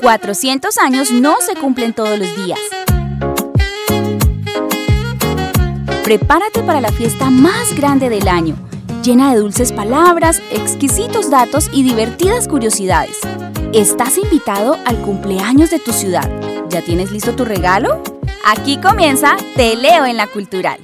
[0.00, 2.58] 400 años no se cumplen todos los días.
[6.02, 8.56] Prepárate para la fiesta más grande del año,
[9.02, 13.18] llena de dulces palabras, exquisitos datos y divertidas curiosidades.
[13.72, 16.30] Estás invitado al cumpleaños de tu ciudad.
[16.68, 18.02] ¿Ya tienes listo tu regalo?
[18.44, 20.78] Aquí comienza Te leo en la cultural.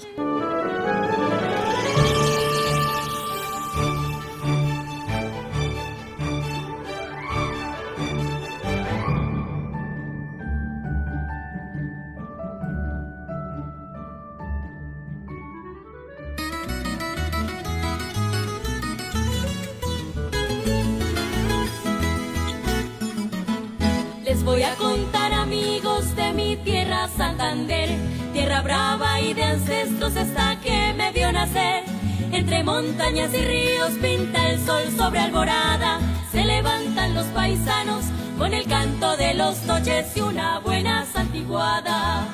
[32.65, 35.99] Montañas y ríos pinta el sol sobre alborada,
[36.31, 38.05] se levantan los paisanos
[38.39, 42.27] con el canto de los noches y una buena santiguada.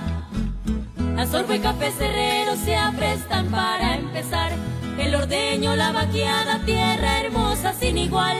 [1.17, 4.53] A sorbo y café cerrero se aprestan para empezar,
[4.99, 8.37] el ordeño, la vaqueada, tierra hermosa sin igual.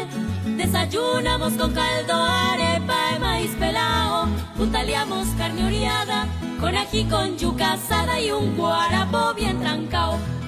[0.57, 4.27] Desayunamos con caldo, arepa y maíz pelao.
[4.57, 6.27] Puntaleamos carne oreada,
[6.61, 6.75] con
[7.11, 7.77] con yuca
[8.21, 9.59] y un guarapo bien.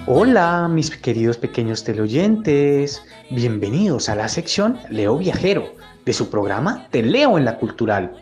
[0.06, 3.02] Hola, mis queridos pequeños teleoyentes.
[3.30, 5.74] Bienvenidos a la sección Leo Viajero
[6.06, 8.12] de su programa Te Leo en la Cultural.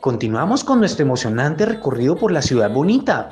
[0.00, 3.30] Continuamos con nuestro emocionante recorrido por la ciudad bonita.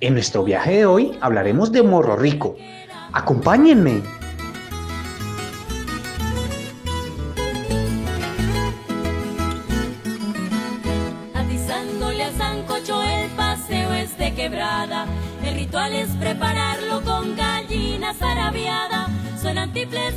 [0.00, 2.56] En nuestro viaje de hoy hablaremos de Morro Rico.
[3.12, 4.02] Acompáñenme.
[18.08, 19.08] Gallinas arabiada.
[19.40, 20.14] Suenan tiples,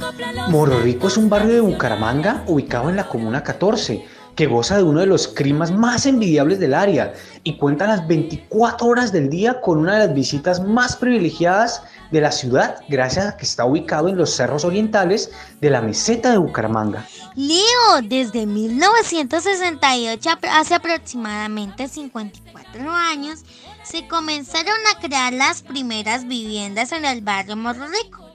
[0.00, 4.46] copla los Morro Rico es un barrio de Bucaramanga ubicado en la Comuna 14, que
[4.46, 7.14] goza de uno de los climas más envidiables del área
[7.44, 12.20] y cuenta las 24 horas del día con una de las visitas más privilegiadas de
[12.20, 15.30] la ciudad gracias a que está ubicado en los cerros orientales
[15.60, 17.06] de la meseta de Bucaramanga.
[17.34, 23.44] Leo, desde 1968, apro- hace aproximadamente 54 años,
[23.88, 28.28] se comenzaron a crear las primeras viviendas en el barrio Morro Rico.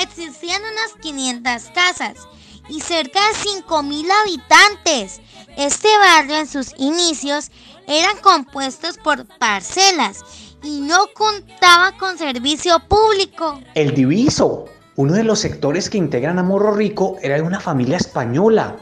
[0.00, 2.28] Existían unas 500 casas
[2.68, 5.20] y cerca de 5.000 habitantes.
[5.56, 7.50] Este barrio en sus inicios
[7.88, 10.24] eran compuestos por parcelas
[10.62, 13.60] y no contaba con servicio público.
[13.74, 14.66] El Diviso,
[14.96, 18.76] uno de los sectores que integran a Morro Rico, era de una familia española.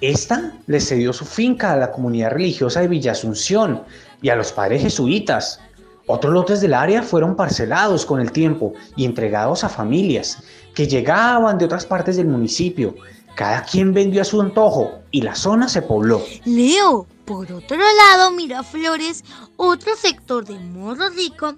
[0.00, 3.84] Esta le cedió su finca a la comunidad religiosa de Villa Asunción
[4.22, 5.60] y a los padres jesuitas.
[6.06, 10.42] Otros lotes del área fueron parcelados con el tiempo y entregados a familias
[10.74, 12.94] que llegaban de otras partes del municipio.
[13.34, 16.22] Cada quien vendió a su antojo y la zona se pobló.
[16.44, 19.22] Leo, por otro lado, Miraflores,
[19.56, 21.54] otro sector de Morro Rico,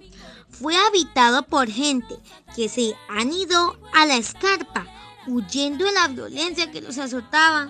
[0.49, 2.17] fue habitado por gente
[2.55, 4.87] que se han ido a la escarpa,
[5.27, 7.69] huyendo de la violencia que los azotaba.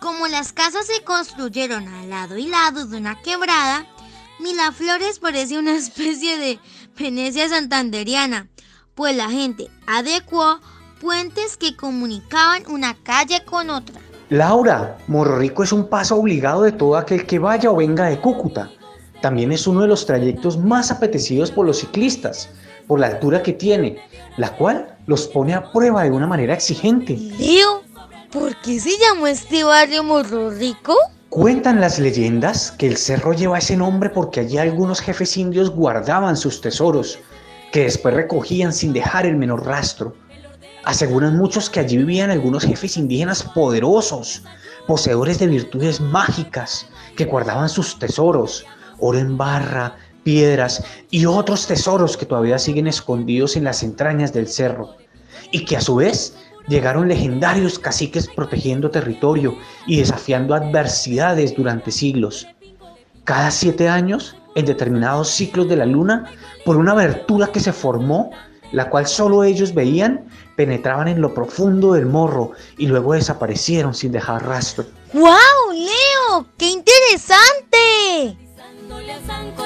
[0.00, 3.86] Como las casas se construyeron al lado y lado de una quebrada,
[4.40, 6.58] Miraflores parece una especie de
[6.98, 8.48] Venecia santanderiana,
[8.94, 10.58] pues la gente adecuó
[11.00, 14.00] puentes que comunicaban una calle con otra.
[14.30, 18.20] Laura, Morro Rico es un paso obligado de todo aquel que vaya o venga de
[18.20, 18.70] Cúcuta.
[19.20, 22.48] También es uno de los trayectos más apetecidos por los ciclistas,
[22.86, 23.98] por la altura que tiene,
[24.38, 27.16] la cual los pone a prueba de una manera exigente.
[27.38, 27.79] Leo,
[28.32, 30.96] ¿por qué se llamó este barrio Morro Rico?
[31.28, 36.36] Cuentan las leyendas que el cerro lleva ese nombre porque allí algunos jefes indios guardaban
[36.36, 37.18] sus tesoros,
[37.72, 40.14] que después recogían sin dejar el menor rastro.
[40.84, 44.42] Aseguran muchos que allí vivían algunos jefes indígenas poderosos,
[44.86, 46.86] poseedores de virtudes mágicas,
[47.16, 48.64] que guardaban sus tesoros,
[48.98, 54.48] oro en barra, piedras y otros tesoros que todavía siguen escondidos en las entrañas del
[54.48, 54.96] cerro,
[55.50, 56.34] y que a su vez
[56.70, 59.54] llegaron legendarios caciques protegiendo territorio
[59.86, 62.46] y desafiando adversidades durante siglos.
[63.24, 66.32] Cada siete años, en determinados ciclos de la luna,
[66.64, 68.30] por una abertura que se formó,
[68.72, 74.12] la cual solo ellos veían, penetraban en lo profundo del morro y luego desaparecieron sin
[74.12, 74.86] dejar rastro.
[75.12, 76.46] ¡Wow, Leo!
[76.56, 78.38] ¡Qué interesante!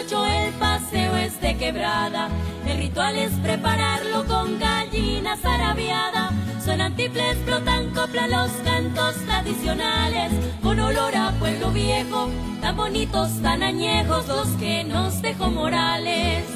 [0.04, 2.28] El paseo es de quebrada.
[2.66, 6.30] El ritual es prepararlo con gallinas arabiada.
[6.64, 10.32] Suenan tiples, explotan copla los cantos tradicionales.
[10.62, 12.30] Con olor a pueblo viejo,
[12.62, 16.46] tan bonitos, tan añejos los que nos dejó Morales.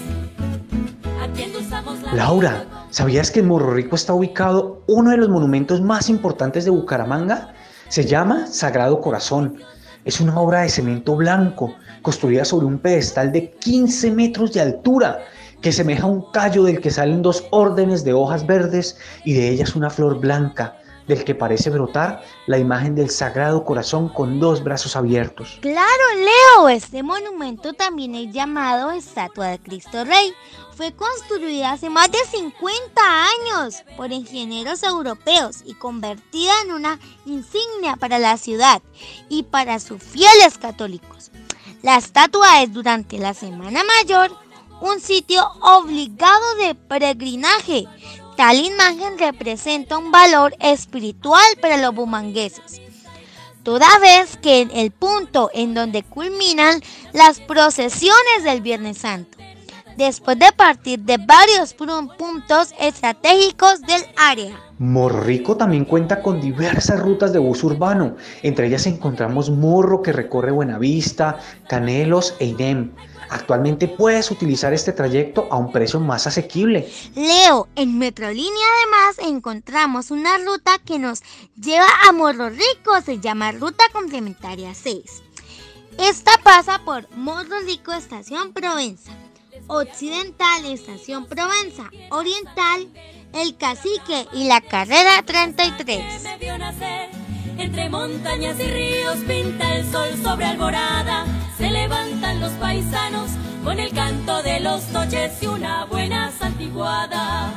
[2.07, 2.65] La Laura.
[2.89, 7.53] ¿sabías que en Morro Rico está ubicado uno de los monumentos más importantes de Bucaramanga?
[7.89, 9.59] Se llama Sagrado Corazón.
[10.07, 15.19] Es una obra de cemento blanco construida sobre un pedestal de 15 metros de altura
[15.61, 19.75] que semeja un callo del que salen dos órdenes de hojas verdes y de ellas
[19.75, 20.79] una flor blanca
[21.09, 25.59] del que parece brotar la imagen del Sagrado Corazón con dos brazos abiertos.
[25.61, 30.35] Claro, Leo, este monumento también es llamado Estatua de Cristo Rey.
[30.77, 37.97] Fue construida hace más de 50 años por ingenieros europeos y convertida en una insignia
[37.97, 38.81] para la ciudad
[39.29, 41.33] y para sus fieles católicos.
[41.83, 44.31] La estatua es durante la Semana Mayor
[44.81, 47.87] un sitio obligado de peregrinaje
[48.39, 52.81] Tal imagen representa un valor espiritual para los bumangueses,
[53.65, 56.81] toda vez que en el punto en donde culminan
[57.13, 59.39] las procesiones del Viernes Santo,
[59.97, 64.57] después de partir de varios puntos estratégicos del área.
[64.79, 68.15] Morro Rico también cuenta con diversas rutas de bus urbano.
[68.45, 72.93] Entre ellas encontramos Morro que recorre Buenavista, Canelos e Inem.
[73.31, 76.91] Actualmente puedes utilizar este trayecto a un precio más asequible.
[77.15, 81.23] Leo, en Metrolínea además encontramos una ruta que nos
[81.61, 85.23] lleva a Morro Rico, se llama Ruta Complementaria 6.
[85.99, 89.13] Esta pasa por Morro Rico Estación Provenza,
[89.67, 92.89] Occidental Estación Provenza, Oriental
[93.35, 96.25] El Cacique y la Carrera 33.
[97.59, 101.27] Entre montañas y ríos pinta el sol sobre alborada
[101.83, 103.31] levantan los paisanos
[103.63, 107.53] con el canto de los noches y una buena santiguada.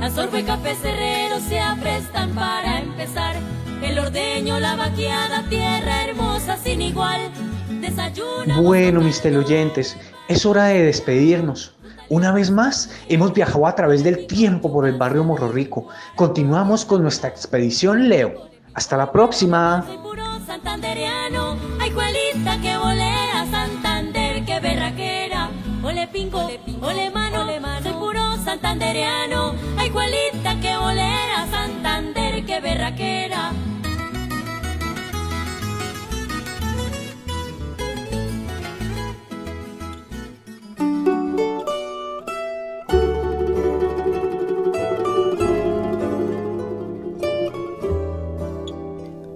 [0.00, 3.34] Azorbo y café cerrero se aprestan para empezar.
[3.82, 7.20] El ordeño, la vaqueada, tierra hermosa sin igual.
[7.80, 8.60] Desayuna.
[8.60, 9.96] Bueno, mis teleoyentes,
[10.28, 11.74] es hora de despedirnos.
[12.08, 15.88] Una vez más, hemos viajado a través del tiempo por el barrio Morro Rico.
[16.14, 18.48] Continuamos con nuestra expedición Leo.
[18.74, 19.84] Hasta la próxima.
[26.12, 26.38] Pingo,
[26.82, 33.52] ole mano, ole mano, soy puro santandereano, ay cualita que bolera, Santander, que berraquera.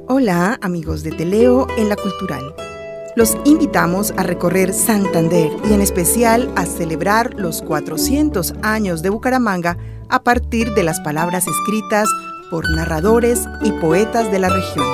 [0.09, 2.66] Hola amigos de Teleo en la Cultural.
[3.17, 9.79] Los invitamos a recorrer Santander y en especial a celebrar los 400 años de Bucaramanga
[10.11, 12.11] a partir de las palabras escritas
[12.51, 14.87] por narradores y poetas de la región.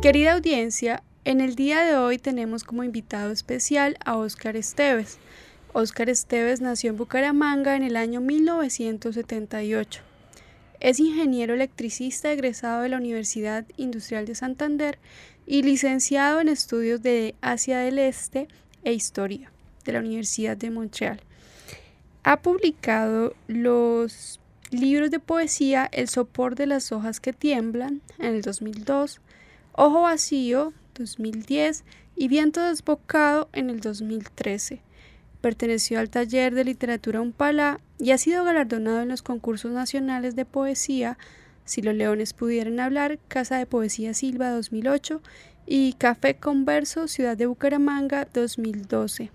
[0.00, 5.18] Querida audiencia, en el día de hoy tenemos como invitado especial a Óscar Esteves.
[5.72, 10.02] Óscar Esteves nació en Bucaramanga en el año 1978.
[10.80, 14.98] Es ingeniero electricista egresado de la Universidad Industrial de Santander
[15.46, 18.46] y licenciado en estudios de Asia del Este
[18.82, 19.50] e Historia
[19.86, 21.20] de la Universidad de Montreal.
[22.22, 28.42] Ha publicado los libros de poesía El sopor de las hojas que tiemblan en el
[28.42, 29.20] 2002,
[29.76, 31.84] Ojo vacío 2010
[32.16, 34.80] y Viento desbocado en el 2013.
[35.40, 40.44] Perteneció al taller de literatura Umpala y ha sido galardonado en los concursos nacionales de
[40.44, 41.18] poesía
[41.64, 45.22] Si los leones pudieran hablar, Casa de Poesía Silva 2008
[45.66, 49.30] y Café Converso Ciudad de Bucaramanga 2012.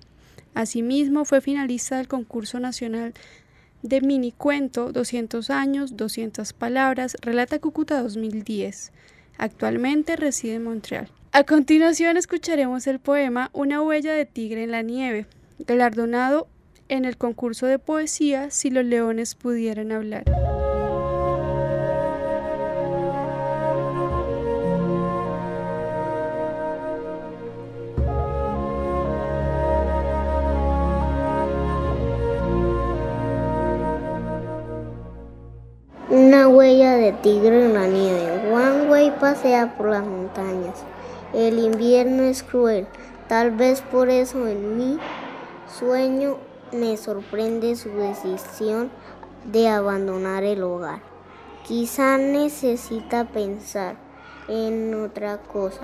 [0.53, 3.13] Asimismo, fue finalista del concurso nacional
[3.81, 8.91] de mini cuento 200 años, 200 palabras, Relata Cúcuta 2010.
[9.37, 11.09] Actualmente reside en Montreal.
[11.31, 15.27] A continuación escucharemos el poema Una huella de tigre en la nieve,
[15.59, 16.47] galardonado
[16.87, 20.23] en el concurso de poesía Si los leones pudieran hablar.
[36.09, 38.51] Una huella de tigre en la nieve.
[38.51, 40.83] One Way pasea por las montañas.
[41.33, 42.87] El invierno es cruel,
[43.27, 44.97] tal vez por eso en mi
[45.77, 46.37] sueño
[46.71, 48.89] me sorprende su decisión
[49.45, 51.01] de abandonar el hogar.
[51.67, 53.95] Quizá necesita pensar
[54.47, 55.81] en otra cosa.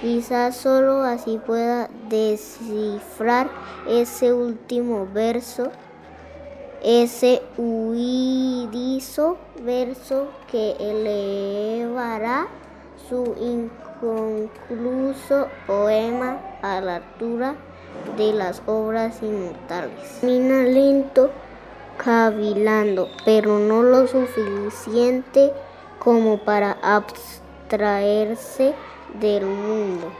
[0.00, 3.50] Quizá solo así pueda descifrar
[3.88, 5.72] ese último verso,
[6.80, 12.46] ese huidizo verso que elevará
[13.08, 13.34] su
[14.02, 17.54] inconcluso poema a la altura
[18.16, 20.22] de las obras inmortales.
[20.22, 21.30] Mina lento,
[21.96, 25.52] cavilando, pero no lo suficiente
[25.98, 28.74] como para abstraerse
[29.20, 30.12] del mundo.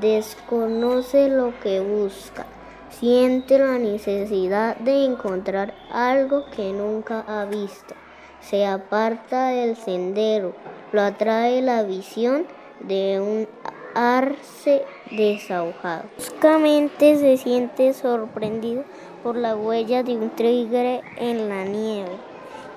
[0.00, 2.46] Desconoce lo que busca,
[2.90, 7.94] siente la necesidad de encontrar algo que nunca ha visto.
[8.40, 10.54] Se aparta del sendero,
[10.92, 12.46] lo atrae la visión
[12.80, 13.48] de un
[13.94, 16.04] arce desahogado.
[16.16, 18.84] Bruscamente se siente sorprendido
[19.22, 22.16] por la huella de un tigre en la nieve.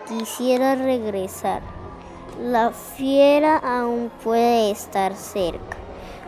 [0.08, 1.62] Quisiera regresar.
[2.42, 5.78] La fiera aún puede estar cerca,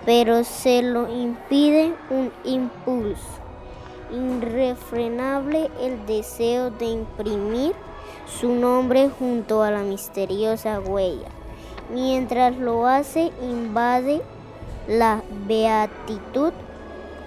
[0.05, 3.41] pero se lo impide un impulso
[4.11, 7.73] irrefrenable el deseo de imprimir
[8.25, 11.29] su nombre junto a la misteriosa huella.
[11.93, 14.21] Mientras lo hace, invade
[14.88, 16.53] la beatitud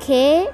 [0.07, 0.49] que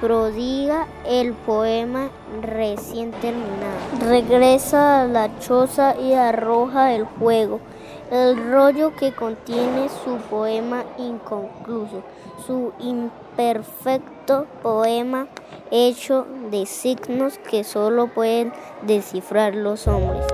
[0.00, 2.10] prodiga el poema
[2.42, 4.08] recién terminado.
[4.08, 7.60] Regresa a la choza y arroja el fuego,
[8.10, 12.02] el rollo que contiene su poema inconcluso,
[12.46, 15.28] su imperfecto poema
[15.70, 20.33] hecho de signos que solo pueden descifrar los hombres.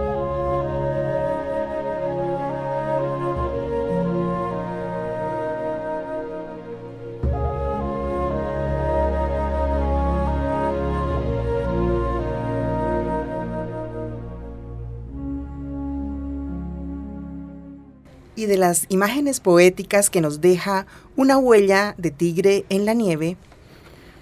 [18.50, 23.36] De las imágenes poéticas que nos deja una huella de tigre en la nieve,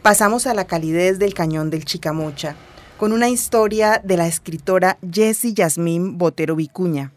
[0.02, 2.54] pasamos a la calidez del cañón del Chicamocha,
[2.99, 7.11] con una historia de la escritora Jessie Yasmín Botero Vicuña.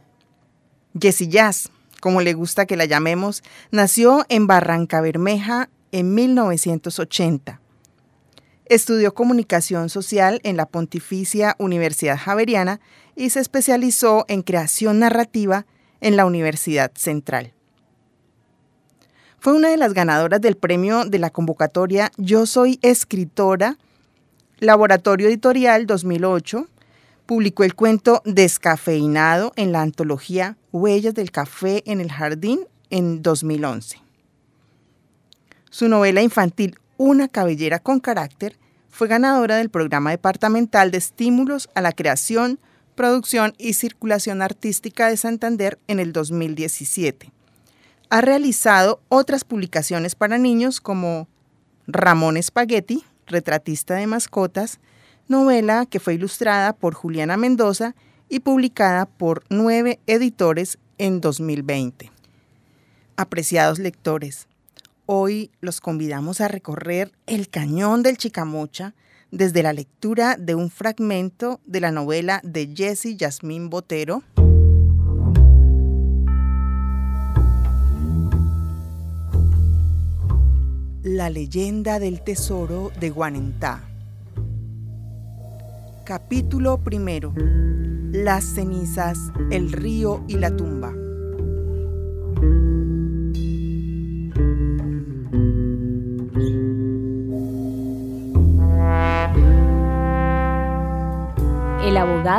[0.98, 7.60] Jessie Jazz, como le gusta que la llamemos, nació en Barranca Bermeja en 1980.
[8.68, 12.80] Estudió comunicación social en la Pontificia Universidad Javeriana
[13.18, 15.66] y se especializó en creación narrativa
[16.02, 17.54] en la Universidad Central.
[19.40, 23.78] Fue una de las ganadoras del premio de la convocatoria Yo Soy Escritora,
[24.60, 26.68] Laboratorio Editorial 2008.
[27.26, 33.98] Publicó el cuento Descafeinado en la antología Huellas del Café en el Jardín en 2011.
[35.72, 38.58] Su novela infantil Una cabellera con carácter
[38.90, 42.60] fue ganadora del programa departamental de estímulos a la creación,
[42.96, 47.32] producción y circulación artística de Santander en el 2017.
[48.10, 51.28] Ha realizado otras publicaciones para niños como
[51.88, 54.80] Ramón Spaghetti, retratista de mascotas,
[55.28, 57.96] novela que fue ilustrada por Juliana Mendoza
[58.30, 62.12] y publicada por nueve editores en 2020.
[63.18, 64.48] Apreciados lectores,
[65.06, 68.94] hoy los convidamos a recorrer el cañón del Chicamocha,
[69.32, 74.24] desde la lectura de un fragmento de la novela de Jessie Yasmín Botero.
[81.04, 83.88] La leyenda del tesoro de Guanentá.
[86.06, 87.34] Capítulo primero.
[88.12, 89.18] Las cenizas,
[89.50, 90.94] el río y la tumba.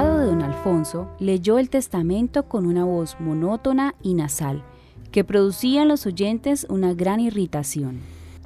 [0.05, 4.63] De don Alfonso leyó el testamento con una voz monótona y nasal,
[5.11, 8.01] que producía en los oyentes una gran irritación.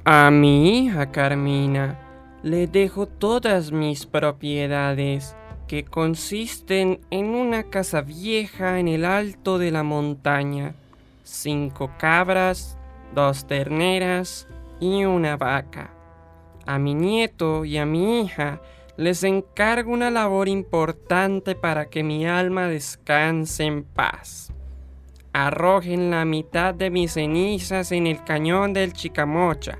[0.05, 1.99] A mi hija Carmina
[2.43, 5.35] le dejo todas mis propiedades,
[5.67, 10.75] que consisten en una casa vieja en el alto de la montaña,
[11.25, 12.79] cinco cabras,
[13.15, 14.47] dos terneras
[14.79, 15.91] y una vaca.
[16.67, 18.61] A mi nieto y a mi hija
[18.97, 24.53] les encargo una labor importante para que mi alma descanse en paz.
[25.33, 29.79] Arrojen la mitad de mis cenizas en el cañón del Chicamocha,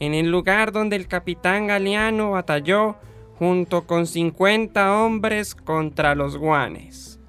[0.00, 2.96] en el lugar donde el capitán Galeano batalló
[3.38, 7.20] junto con 50 hombres contra los guanes.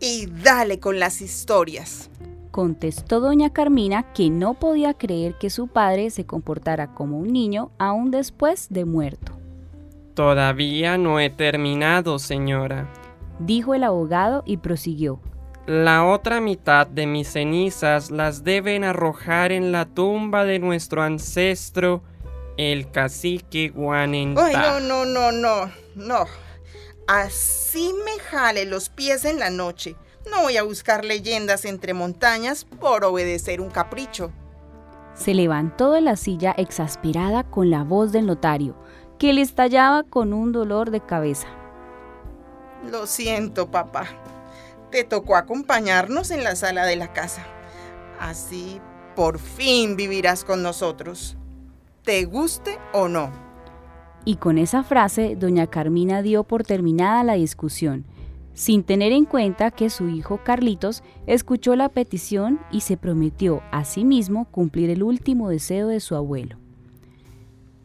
[0.00, 2.10] Y dale con las historias.
[2.50, 7.70] Contestó doña Carmina que no podía creer que su padre se comportara como un niño
[7.78, 9.37] aún después de muerto.
[10.18, 12.92] Todavía no he terminado, señora,
[13.38, 15.20] dijo el abogado y prosiguió.
[15.68, 22.02] La otra mitad de mis cenizas las deben arrojar en la tumba de nuestro ancestro,
[22.56, 24.44] el cacique Guanentá.
[24.44, 26.26] Ay, no, no, no, no, no.
[27.06, 29.94] Así me jale los pies en la noche.
[30.28, 34.32] No voy a buscar leyendas entre montañas por obedecer un capricho.
[35.14, 38.74] Se levantó de la silla exasperada con la voz del notario,
[39.18, 41.48] que le estallaba con un dolor de cabeza.
[42.90, 44.06] Lo siento, papá.
[44.90, 47.44] Te tocó acompañarnos en la sala de la casa.
[48.20, 48.80] Así
[49.18, 51.36] por fin vivirás con nosotros,
[52.04, 53.32] te guste o no.
[54.24, 58.04] Y con esa frase, doña Carmina dio por terminada la discusión,
[58.54, 63.84] sin tener en cuenta que su hijo Carlitos escuchó la petición y se prometió a
[63.84, 66.58] sí mismo cumplir el último deseo de su abuelo.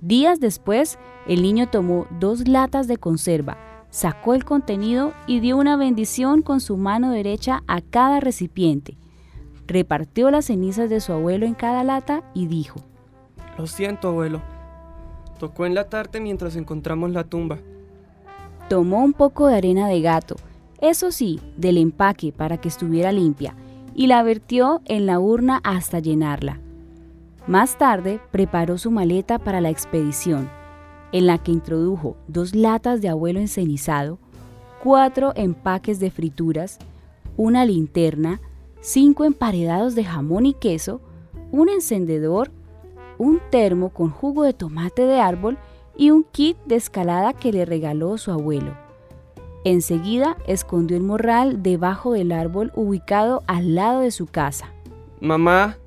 [0.03, 3.57] Días después, el niño tomó dos latas de conserva,
[3.89, 8.97] sacó el contenido y dio una bendición con su mano derecha a cada recipiente.
[9.65, 12.81] Repartió las cenizas de su abuelo en cada lata y dijo,
[13.57, 14.41] Lo siento, abuelo.
[15.39, 17.59] Tocó enlatarte mientras encontramos la tumba.
[18.67, 20.35] Tomó un poco de arena de gato,
[20.81, 23.55] eso sí, del empaque para que estuviera limpia,
[23.95, 26.59] y la vertió en la urna hasta llenarla.
[27.47, 30.49] Más tarde preparó su maleta para la expedición,
[31.11, 34.17] en la que introdujo dos latas de abuelo encenizado,
[34.81, 36.79] cuatro empaques de frituras,
[37.35, 38.39] una linterna,
[38.79, 41.01] cinco emparedados de jamón y queso,
[41.51, 42.49] un encendedor,
[43.17, 45.57] un termo con jugo de tomate de árbol
[45.97, 48.75] y un kit de escalada que le regaló su abuelo.
[49.65, 54.73] Enseguida escondió el morral debajo del árbol ubicado al lado de su casa.
[55.21, 55.77] Mamá,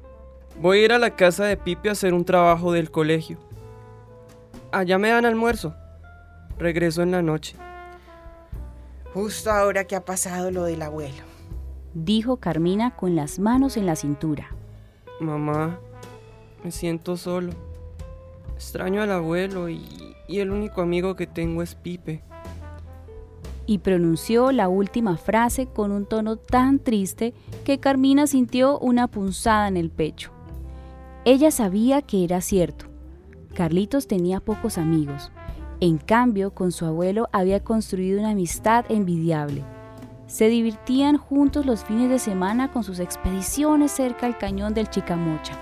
[0.60, 3.38] Voy a ir a la casa de Pipe a hacer un trabajo del colegio.
[4.72, 5.74] Allá me dan almuerzo.
[6.58, 7.56] Regreso en la noche.
[9.12, 11.22] Justo ahora que ha pasado lo del abuelo.
[11.92, 14.48] Dijo Carmina con las manos en la cintura.
[15.20, 15.78] Mamá,
[16.64, 17.52] me siento solo.
[18.54, 19.84] Extraño al abuelo y,
[20.26, 22.22] y el único amigo que tengo es Pipe.
[23.66, 27.34] Y pronunció la última frase con un tono tan triste
[27.64, 30.35] que Carmina sintió una punzada en el pecho.
[31.28, 32.86] Ella sabía que era cierto.
[33.52, 35.32] Carlitos tenía pocos amigos.
[35.80, 39.64] En cambio, con su abuelo había construido una amistad envidiable.
[40.28, 45.54] Se divertían juntos los fines de semana con sus expediciones cerca al cañón del Chicamocha.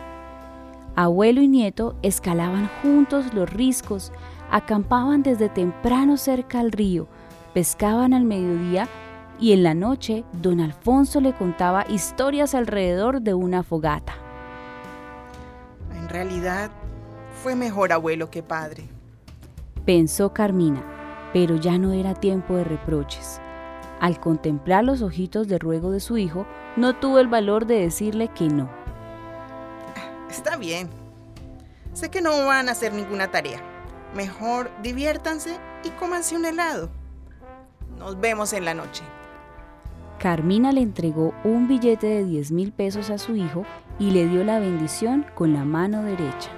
[0.97, 4.13] Abuelo y nieto escalaban juntos los riscos,
[4.51, 7.09] acampaban desde temprano cerca al río,
[7.55, 8.87] pescaban al mediodía
[9.41, 14.24] y en la noche don Alfonso le contaba historias alrededor de una fogata
[16.15, 16.71] realidad
[17.43, 18.85] fue mejor abuelo que padre.
[19.85, 20.83] Pensó Carmina,
[21.33, 23.41] pero ya no era tiempo de reproches.
[24.01, 26.47] Al contemplar los ojitos de ruego de su hijo,
[26.77, 28.71] no tuvo el valor de decirle que no.
[30.31, 30.89] Está bien.
[31.95, 33.61] Sé que no van a hacer ninguna tarea.
[34.15, 36.91] Mejor diviértanse y cómanse un helado.
[37.99, 39.03] Nos vemos en la noche.
[40.21, 43.67] Carmina le entregó un billete de 10 mil pesos a su hijo
[43.99, 46.51] y le dio la bendición con la mano derecha.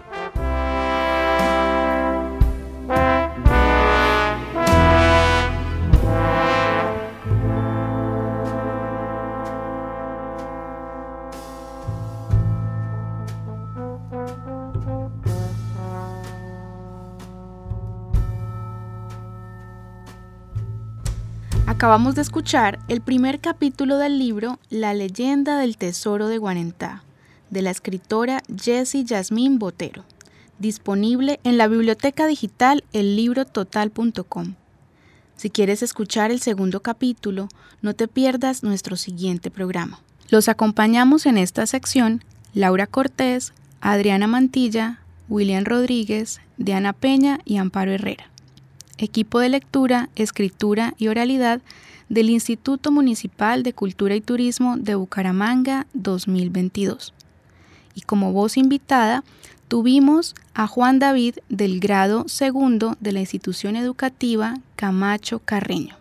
[21.77, 27.03] Acabamos de escuchar el primer capítulo del libro La leyenda del tesoro de Guarentá,
[27.50, 30.04] de la escritora Jessie Yasmín Botero,
[30.59, 34.54] disponible en la biblioteca digital ellibrototal.com.
[35.37, 37.48] Si quieres escuchar el segundo capítulo,
[37.82, 40.00] no te pierdas nuestro siguiente programa.
[40.30, 47.92] Los acompañamos en esta sección Laura Cortés, Adriana Mantilla, William Rodríguez, Diana Peña y Amparo
[47.92, 48.30] Herrera
[48.98, 51.61] equipo de lectura, escritura y oralidad
[52.09, 57.12] del Instituto Municipal de Cultura y Turismo de Bucaramanga 2022.
[57.96, 59.24] Y como voz invitada
[59.66, 65.96] tuvimos a Juan David del grado segundo de la institución educativa Camacho Carreño.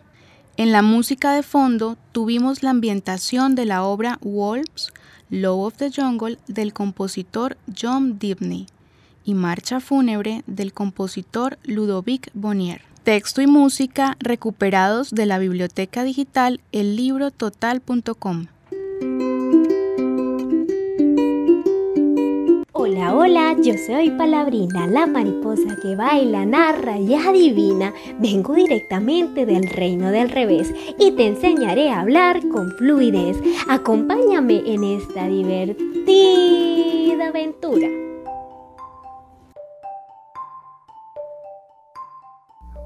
[0.56, 4.92] En la música de fondo tuvimos la ambientación de la obra Wolves,
[5.28, 8.66] Low of the Jungle del compositor John Dibney
[9.24, 12.82] y Marcha Fúnebre del compositor Ludovic Bonnier.
[13.02, 18.46] Texto y música recuperados de la biblioteca digital ellibrototal.com.
[22.96, 27.92] Hola, hola, yo soy Palabrina, la mariposa que baila, narra y adivina.
[28.18, 33.36] Vengo directamente del reino del revés y te enseñaré a hablar con fluidez.
[33.68, 35.76] Acompáñame en esta divertida
[37.28, 38.15] aventura.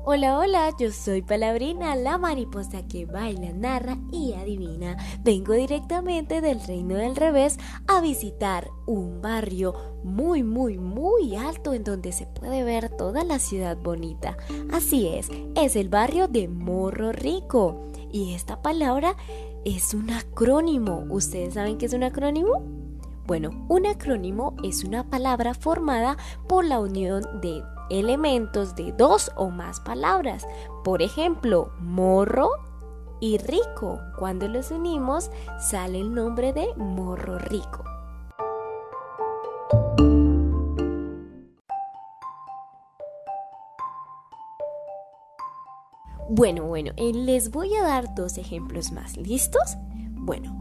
[0.03, 4.97] Hola, hola, yo soy Palabrina, la mariposa que baila, narra y adivina.
[5.23, 11.85] Vengo directamente del Reino del Revés a visitar un barrio muy, muy, muy alto en
[11.85, 14.39] donde se puede ver toda la ciudad bonita.
[14.73, 17.83] Así es, es el barrio de Morro Rico.
[18.11, 19.17] Y esta palabra
[19.67, 21.05] es un acrónimo.
[21.11, 22.63] ¿Ustedes saben qué es un acrónimo?
[23.27, 26.17] Bueno, un acrónimo es una palabra formada
[26.49, 30.47] por la unión de elementos de dos o más palabras.
[30.85, 32.51] Por ejemplo, morro
[33.21, 34.01] y rico.
[34.19, 37.85] Cuando los unimos sale el nombre de morro rico.
[46.33, 49.17] Bueno, bueno, eh, les voy a dar dos ejemplos más.
[49.17, 49.77] ¿Listos?
[50.13, 50.57] Bueno,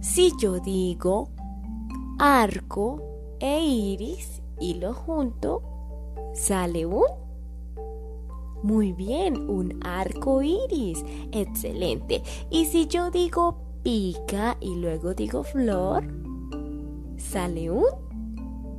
[0.00, 1.28] si yo digo
[2.20, 3.02] arco
[3.40, 5.75] e iris y lo junto,
[6.36, 7.04] sale un
[8.62, 11.04] muy bien, un arco iris.
[11.32, 12.22] Excelente.
[12.50, 16.04] Y si yo digo pica y luego digo flor,
[17.16, 17.84] sale un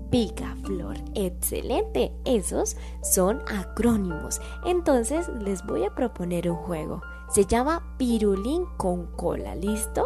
[0.10, 0.98] pica flor.
[1.16, 2.12] Excelente.
[2.26, 4.42] Esos son acrónimos.
[4.66, 7.02] Entonces les voy a proponer un juego.
[7.30, 9.56] Se llama pirulín con cola.
[9.56, 10.06] ¿Listo?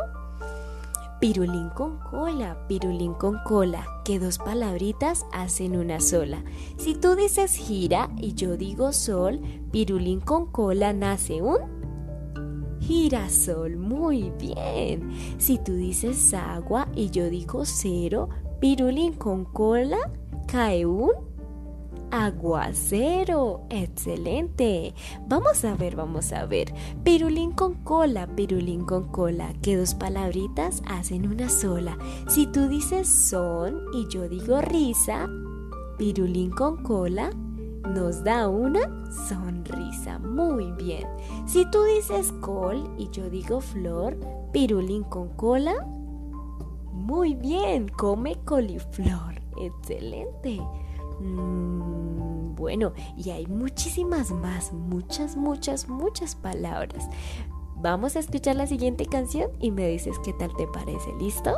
[1.21, 6.43] Pirulín con cola, pirulín con cola, que dos palabritas hacen una sola.
[6.77, 9.39] Si tú dices gira y yo digo sol,
[9.71, 11.59] pirulín con cola nace un
[12.79, 13.77] girasol.
[13.77, 15.11] Muy bien.
[15.37, 18.27] Si tú dices agua y yo digo cero,
[18.59, 19.99] pirulín con cola
[20.47, 21.11] cae un
[22.11, 23.65] aguacero.
[23.69, 24.93] Excelente.
[25.27, 26.73] Vamos a ver, vamos a ver.
[27.03, 29.53] Pirulín con cola, pirulín con cola.
[29.61, 31.97] Que dos palabritas hacen una sola.
[32.27, 35.27] Si tú dices son y yo digo risa,
[35.97, 37.31] pirulín con cola
[37.89, 38.81] nos da una
[39.27, 40.19] sonrisa.
[40.19, 41.07] Muy bien.
[41.45, 44.17] Si tú dices col y yo digo flor,
[44.51, 45.73] pirulín con cola.
[46.91, 49.41] Muy bien, come coliflor.
[49.57, 50.61] Excelente.
[51.21, 57.09] Mm, bueno, y hay muchísimas más, muchas, muchas, muchas palabras.
[57.75, 61.55] Vamos a escuchar la siguiente canción y me dices qué tal te parece, ¿listo?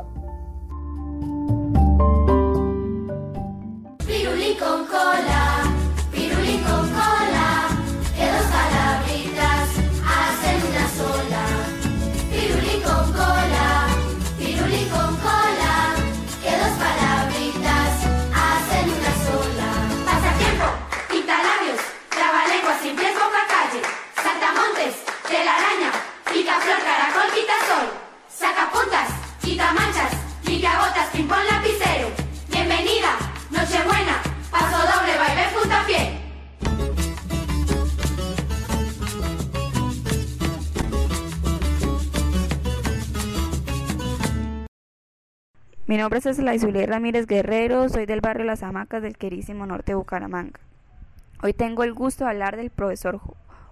[45.93, 49.95] Mi nombre es Zulier Ramírez Guerrero, soy del barrio Las Hamacas del querísimo norte de
[49.95, 50.60] Bucaramanga.
[51.43, 53.21] Hoy tengo el gusto de hablar del profesor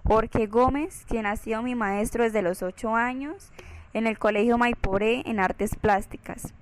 [0.04, 3.50] Jorge Gómez, quien ha sido mi maestro desde los 8 años
[3.92, 6.54] en el Colegio Maiporé en Artes Plásticas.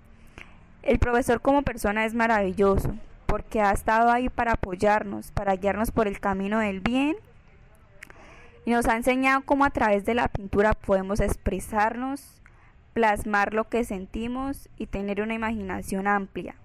[0.82, 2.94] El profesor como persona es maravilloso
[3.26, 7.16] porque ha estado ahí para apoyarnos, para guiarnos por el camino del bien
[8.64, 12.39] y nos ha enseñado cómo a través de la pintura podemos expresarnos,
[12.92, 16.56] plasmar lo que sentimos y tener una imaginación amplia.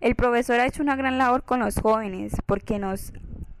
[0.00, 3.12] El profesor ha hecho una gran labor con los jóvenes porque nos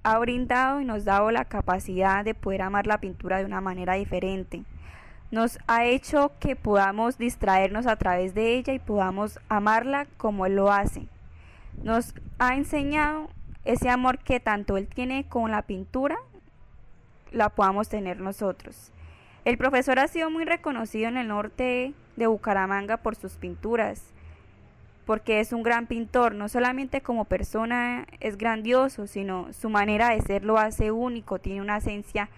[0.02, 3.94] ha brindado y nos dado la capacidad de poder amar la pintura de una manera
[3.94, 4.64] diferente.
[5.30, 10.56] Nos ha hecho que podamos distraernos a través de ella y podamos amarla como él
[10.56, 11.06] lo hace.
[11.82, 13.28] Nos ha enseñado
[13.64, 16.16] ese amor que tanto él tiene con la pintura,
[17.32, 18.92] la podamos tener nosotros.
[19.44, 24.02] El profesor ha sido muy reconocido en el norte de Bucaramanga por sus pinturas,
[25.06, 30.20] porque es un gran pintor, no solamente como persona es grandioso, sino su manera de
[30.20, 32.28] ser lo hace único, tiene una esencia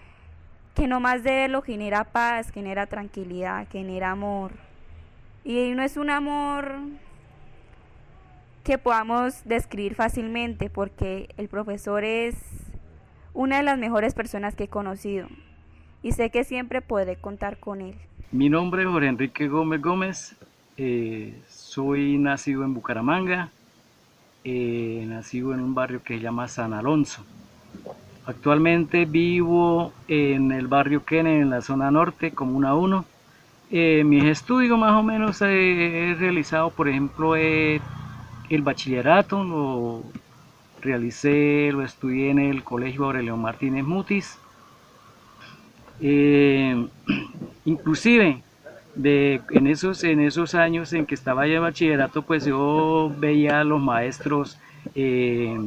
[0.75, 4.53] que no más de verlo genera paz, genera tranquilidad, genera amor.
[5.43, 6.77] Y no es un amor
[8.63, 12.35] que podamos describir fácilmente, porque el profesor es
[13.33, 15.27] una de las mejores personas que he conocido
[16.03, 17.95] y sé que siempre podré contar con él.
[18.31, 20.35] Mi nombre es Jorge Enrique Gómez Gómez,
[20.77, 23.49] eh, soy nacido en Bucaramanga,
[24.43, 27.23] eh, nacido en un barrio que se llama San Alonso.
[28.25, 33.05] Actualmente vivo en el barrio Kennedy, en la zona norte, Comuna 1.
[33.71, 37.81] Eh, mis estudios más o menos he realizado, por ejemplo, el
[38.49, 40.03] bachillerato, lo
[40.81, 44.37] realicé, lo estudié en el Colegio Aurelio Martínez Mutis.
[46.01, 46.87] Eh,
[47.65, 48.41] inclusive
[48.95, 53.61] de, en, esos, en esos años en que estaba ya en bachillerato, pues yo veía
[53.61, 54.59] a los maestros
[54.95, 55.57] eh,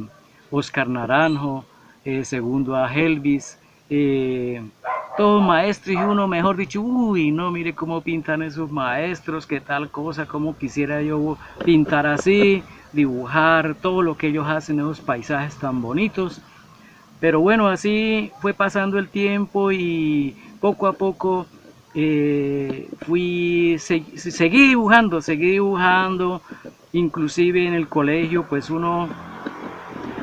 [0.51, 1.65] Oscar Naranjo,
[2.05, 3.59] eh, segundo a Helvis,
[3.89, 4.61] eh,
[5.17, 9.89] todos maestros y uno, mejor dicho, uy, no, mire cómo pintan esos maestros, qué tal
[9.89, 12.63] cosa, cómo quisiera yo pintar así,
[12.93, 16.41] dibujar todo lo que ellos hacen, esos paisajes tan bonitos.
[17.19, 21.47] Pero bueno, así fue pasando el tiempo y poco a poco
[21.95, 26.41] eh, fui, seguí dibujando, seguí dibujando,
[26.93, 29.09] inclusive en el colegio, pues uno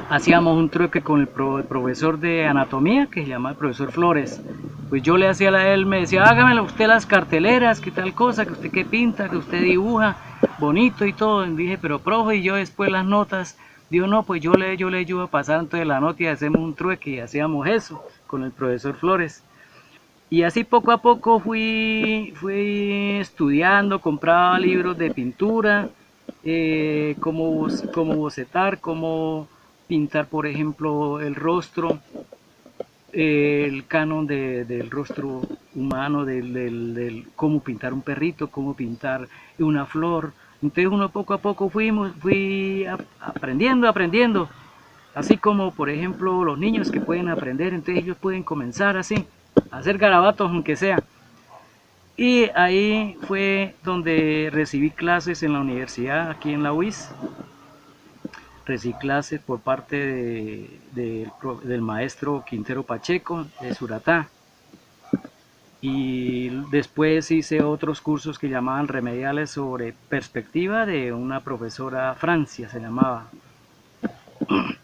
[0.09, 4.41] hacíamos un truque con el, profesor de anatomía, que se llama el profesor Flores.
[4.89, 8.47] Pues yo le hacía a él, me decía, hágame usted las carteleras, qué tal cosa,
[8.47, 10.17] que usted qué pinta, que usted dibuja,
[10.59, 11.45] bonito y todo.
[11.45, 13.59] Y dije, pero profe, y yo después las notas,
[13.95, 16.61] digo, no, pues yo le, yo le ayudo a pasar entonces la nota y hacemos
[16.61, 19.43] un trueque y hacíamos eso con el profesor Flores.
[20.31, 25.89] Y así poco a poco fui, fui estudiando, compraba libros de pintura,
[26.43, 27.69] eh, cómo,
[28.17, 29.47] bocetar, cómo
[29.87, 32.01] pintar, por ejemplo, el rostro,
[33.13, 35.43] el canon del rostro
[35.77, 39.29] humano, del, cómo pintar un perrito, cómo pintar
[39.61, 40.33] una flor.
[40.65, 42.87] Entonces uno poco a poco fuimos, fui
[43.21, 44.49] aprendiendo, aprendiendo.
[45.15, 49.27] Así como, por ejemplo, los niños que pueden aprender, entonces ellos pueden comenzar así
[49.71, 51.03] hacer garabatos aunque sea.
[52.17, 57.11] Y ahí fue donde recibí clases en la universidad, aquí en la UIS.
[58.65, 64.29] Recibí clases por parte del maestro Quintero Pacheco de Suratá.
[65.87, 72.81] Y después hice otros cursos que llamaban remediales sobre perspectiva de una profesora Francia, se
[72.81, 73.27] llamaba.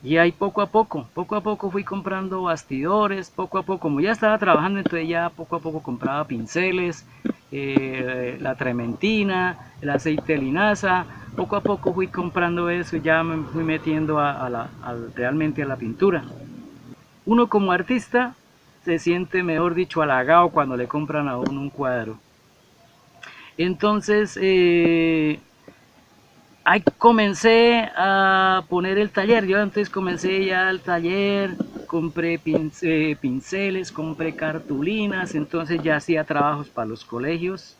[0.02, 4.02] Y ahí poco a poco, poco a poco fui comprando bastidores, poco a poco, como
[4.02, 7.06] ya estaba trabajando, entonces ya poco a poco compraba pinceles,
[7.50, 13.24] eh, la trementina, el aceite de linaza, poco a poco fui comprando eso y ya
[13.24, 14.68] me fui metiendo a, la,
[15.14, 16.24] realmente a la pintura.
[17.24, 18.34] Uno como artista
[18.84, 22.18] se siente, mejor dicho, halagado cuando le compran a uno un cuadro.
[23.58, 25.38] Entonces, eh,
[26.64, 29.46] ahí comencé a poner el taller.
[29.46, 36.88] Yo antes comencé ya el taller, compré pinceles, compré cartulinas, entonces ya hacía trabajos para
[36.88, 37.76] los colegios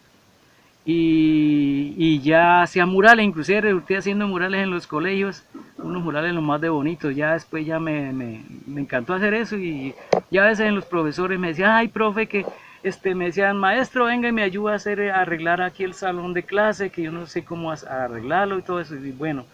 [0.85, 5.45] y, ya hacía murales, inclusive resulté haciendo murales en los colegios,
[5.79, 7.15] unos murales los más de bonitos.
[7.15, 8.43] Ya después ya me, me,
[8.81, 9.95] encantó hacer eso y
[10.31, 12.47] ya a veces en los profesores me decían, ay, profe, que
[12.83, 16.45] este, me decían, maestro, venga y me ayuda a hacer, arreglar aquí el salón de
[16.45, 18.95] clase, que yo no sé cómo arreglarlo y todo eso.
[18.97, 19.45] Y bueno,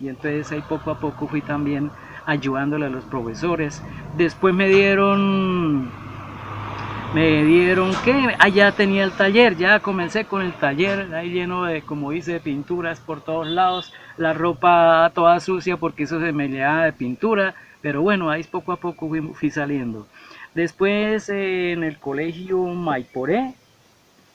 [0.00, 1.90] y entonces ahí poco a poco fui también
[2.26, 3.82] ayudándole a los profesores.
[4.16, 5.90] Después me dieron,
[7.14, 11.82] me dieron que allá tenía el taller, ya comencé con el taller, ahí lleno de,
[11.82, 16.86] como dice, pinturas por todos lados, la ropa toda sucia porque eso se me llenaba
[16.86, 20.08] de pintura, pero bueno, ahí poco a poco fui saliendo.
[20.54, 23.54] Después en el colegio Maiporé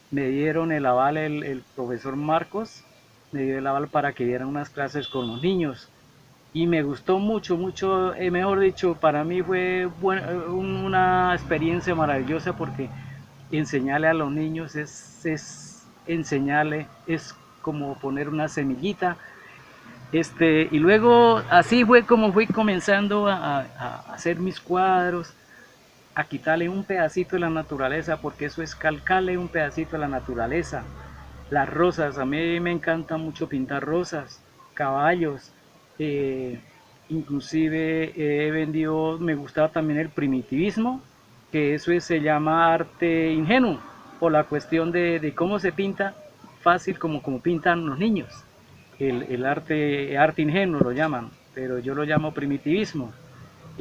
[0.10, 2.86] me dieron el aval el, profesor Marcos,
[3.34, 5.90] me dio el aval para que dieran unas clases con los niños.
[6.54, 12.90] Y me gustó mucho, mucho, eh, mejor dicho, para mí fue una experiencia maravillosa porque
[13.52, 19.18] enseñarle a los niños es, es enseñarle, es como poner una semillita.
[20.12, 23.60] Este, y luego así fue como fui comenzando a
[24.12, 25.36] hacer mis cuadros,
[26.16, 30.08] a quitarle un pedacito de la naturaleza, porque eso es calcarle un pedacito de la
[30.08, 30.84] naturaleza.
[31.50, 34.42] Las rosas, a mí me encanta mucho pintar rosas,
[34.74, 35.52] caballos,
[36.00, 36.60] eh,
[37.10, 41.02] inclusive he vendido, me gustaba también el primitivismo,
[41.52, 43.80] que eso se llama arte ingenuo,
[44.20, 46.16] por la cuestión de, cómo se pinta
[46.62, 48.30] fácil como, como pintan los niños.
[49.00, 53.14] El, el, arte, arte ingenuo lo llaman, pero yo lo llamo primitivismo.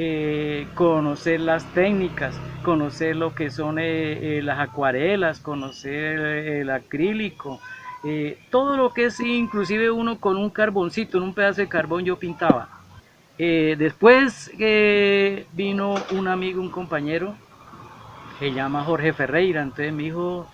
[0.00, 7.61] Eh, conocer las técnicas, conocer lo que son eh, eh, las acuarelas, conocer el acrílico,
[8.50, 12.16] todo lo que es inclusive uno con un carboncito, en un pedazo de carbón yo
[12.16, 12.68] pintaba.
[13.37, 14.50] después
[15.52, 17.34] vino un amigo, un compañero,
[18.38, 20.46] se llama Jorge Ferreira, entonces me dijo,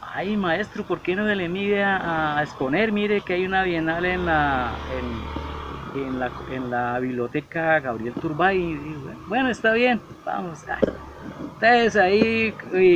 [0.00, 2.92] ay maestro, ¿por qué no se le mide a, exponer?
[2.92, 4.72] Mire que hay una bienal en la
[5.94, 8.78] en la, en la biblioteca Gabriel Turbay.
[9.28, 10.64] Bueno, está bien, vamos.
[11.54, 12.52] Entonces ahí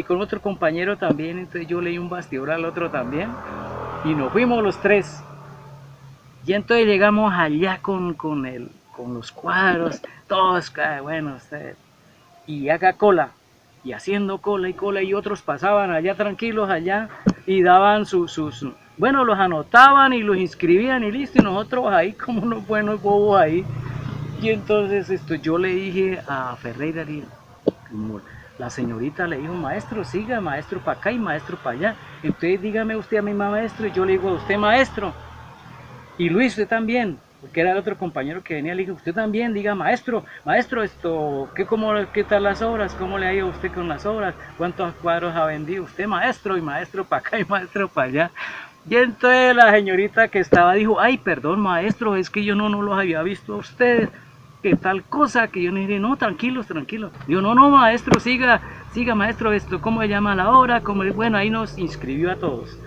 [0.07, 3.29] con otro compañero también, entonces yo leí un bastidor al otro también
[4.05, 5.23] y nos fuimos los tres.
[6.47, 11.77] Y entonces llegamos allá con, con, el, con los cuadros, todos, bueno, usted,
[12.47, 13.31] y haga cola,
[13.85, 17.09] y haciendo cola y cola, y otros pasaban allá tranquilos allá
[17.47, 22.13] y daban sus, sus, bueno, los anotaban y los inscribían y listo, y nosotros ahí
[22.25, 23.65] como unos buenos bobos ahí.
[24.41, 27.05] Y entonces esto, yo le dije a Ferreira,
[28.59, 31.97] la señorita le dijo, maestro, siga, maestro para acá y maestro para allá.
[32.23, 35.13] Entonces dígame usted a mi maestro y yo le digo a usted maestro.
[36.19, 39.55] Y Luis, usted también, porque era el otro compañero que venía, le dije, usted también,
[39.55, 42.93] diga maestro, maestro, esto, ¿qué, cómo, ¿qué tal las obras?
[42.95, 44.35] ¿Cómo le ha ido usted con las obras?
[44.57, 46.57] ¿Cuántos cuadros ha vendido usted, maestro?
[46.57, 48.31] Y maestro para acá y maestro para allá.
[48.91, 52.83] Y entonces la señorita que estaba dijo, ay, perdón maestro, es que yo no, no
[52.83, 54.09] los había visto a ustedes
[54.63, 57.13] que tal cosa, que yo le dije, no, tranquilos, tranquilos.
[57.27, 58.61] Digo, no, no, maestro, siga,
[58.93, 60.81] siga, maestro, esto, ¿cómo se llama la obra?
[60.81, 61.05] ¿Cómo?
[61.15, 62.79] Bueno, ahí nos inscribió a todos.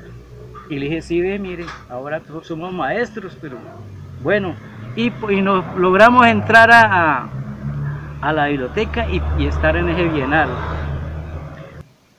[0.69, 3.57] Y le dije, sí, ve, mire, ahora todos somos maestros, pero
[4.23, 4.55] bueno,
[4.95, 7.27] y, y nos logramos entrar a,
[8.21, 10.49] a, la biblioteca y, y, estar en ese bienal.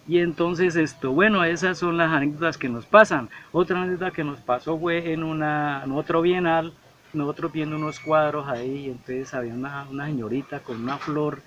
[0.09, 3.29] Y entonces esto, bueno, esas son las anécdotas que nos pasan.
[3.53, 6.73] Otra anécdota que nos pasó fue en, una, en otro bienal,
[7.13, 11.41] nosotros viendo unos cuadros ahí, entonces había una, una señorita con una flor,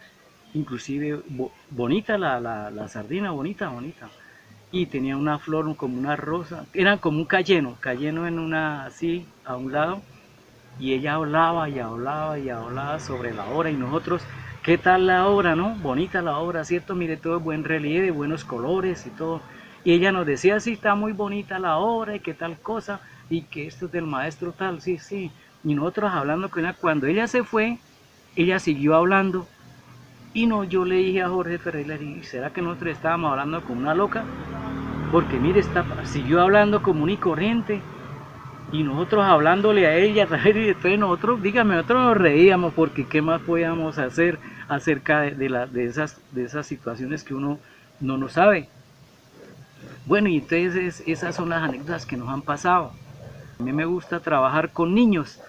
[0.53, 1.21] inclusive
[1.69, 4.09] bonita la, la, la, sardina, bonita, bonita.
[4.71, 9.25] Y tenía una flor como una rosa, era como un cayeno, cayeno en una así,
[9.43, 10.01] a un lado.
[10.79, 14.21] Y ella hablaba y hablaba y hablaba sobre la obra y nosotros,
[14.63, 15.75] ¿qué tal la obra, no?
[15.75, 16.95] Bonita la obra, ¿cierto?
[16.95, 19.41] Mire, todo buen relieve, buenos colores y todo.
[19.85, 22.99] Y ella nos decía, sí, está muy bonita la obra y qué tal cosa,
[23.29, 25.31] y que esto es del maestro tal, sí, sí
[25.65, 26.75] y nosotros hablando con ella.
[26.79, 27.79] Cuando ella se fue,
[28.35, 29.47] ella siguió hablando.
[30.33, 33.95] Y no, yo le dije a Jorge Ferreira, ¿será que nosotros estábamos hablando como una
[33.95, 34.23] loca?
[35.11, 37.81] Porque mire, está, siguió hablando común y corriente.
[38.71, 43.41] Y nosotros hablándole a ella, y después nosotros, dígame, nosotros nos reíamos porque qué más
[43.41, 47.59] podíamos hacer acerca de, la, de, esas, de esas situaciones que uno
[47.99, 48.69] no lo sabe.
[50.05, 52.91] Bueno, y entonces esas son las anécdotas que nos han pasado.
[53.59, 55.39] A mí me gusta trabajar con niños,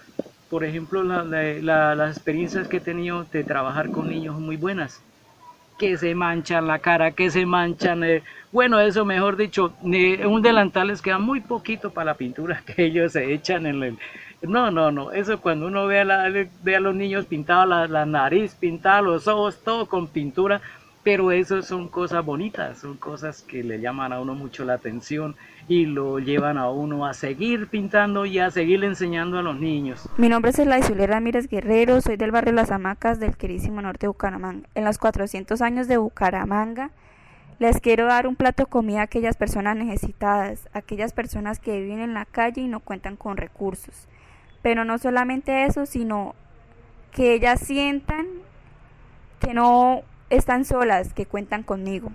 [0.49, 5.01] por ejemplo, las experiencias que he tenido de trabajar con niños muy buenas.
[5.77, 8.03] Que se manchan la cara, que se manchan.
[8.03, 12.85] Eh, bueno, eso mejor dicho, un delantal les queda muy poquito para la pintura que
[12.85, 13.97] ellos se echan en el.
[14.41, 15.11] No, no, no.
[15.11, 19.01] Eso cuando uno ve a, la, ve a los niños pintados, la, la nariz pintada,
[19.01, 20.61] los ojos, todo con pintura,
[21.07, 25.37] pero eso son cosas bonitas, son cosas que le llaman a uno mucho la atención
[25.69, 30.09] y lo llevan a uno a seguir pintando y a seguir enseñando a los niños.
[30.17, 34.07] Mi nombre es Elaizulia Ramírez Guerrero, soy del barrio Las Hamacas del querísimo norte de
[34.09, 34.67] Bucaramanga.
[34.75, 36.91] En los 400 años de Bucaramanga
[37.57, 42.01] les quiero dar un plato de comida a aquellas personas necesitadas, aquellas personas que viven
[42.01, 44.09] en la calle y no cuentan con recursos.
[44.61, 46.35] Pero no solamente eso, sino
[47.13, 48.27] que ellas sientan
[49.39, 52.11] que no están solas, que cuentan conmigo.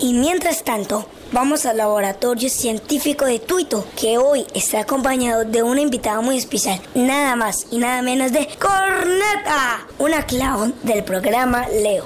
[0.00, 5.80] Y mientras tanto, vamos al laboratorio científico de Tuito, que hoy está acompañado de una
[5.80, 12.04] invitada muy especial, nada más y nada menos de Corneta, una clown del programa Leo.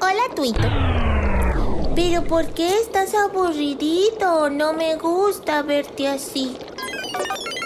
[0.00, 0.68] Hola Tuito.
[1.94, 4.50] Pero ¿por qué estás aburridito?
[4.50, 6.56] No me gusta verte así.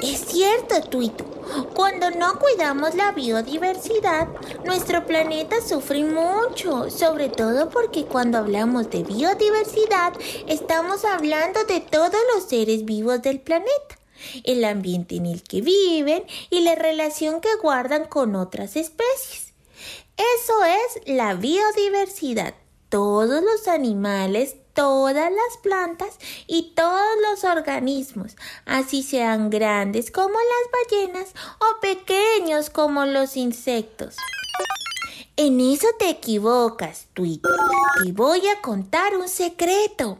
[0.02, 1.31] Es cierto, Tuito.
[1.74, 4.28] Cuando no cuidamos la biodiversidad,
[4.64, 10.14] nuestro planeta sufre mucho, sobre todo porque cuando hablamos de biodiversidad,
[10.46, 13.98] estamos hablando de todos los seres vivos del planeta,
[14.44, 19.52] el ambiente en el que viven y la relación que guardan con otras especies.
[20.16, 22.54] Eso es la biodiversidad.
[22.88, 30.90] Todos los animales, todas las plantas y todos los organismos, así sean grandes como las
[30.90, 34.16] ballenas o pequeños como los insectos.
[35.36, 37.40] En eso te equivocas, Tweet.
[38.04, 40.18] Te voy a contar un secreto.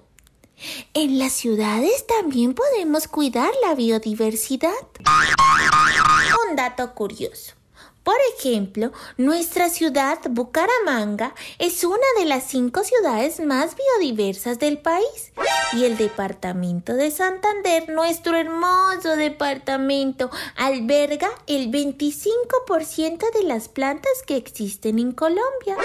[0.95, 4.71] En las ciudades también podemos cuidar la biodiversidad.
[6.49, 7.55] Un dato curioso.
[8.03, 15.33] Por ejemplo, nuestra ciudad, Bucaramanga, es una de las cinco ciudades más biodiversas del país.
[15.73, 24.37] Y el departamento de Santander, nuestro hermoso departamento, alberga el 25% de las plantas que
[24.37, 25.77] existen en Colombia.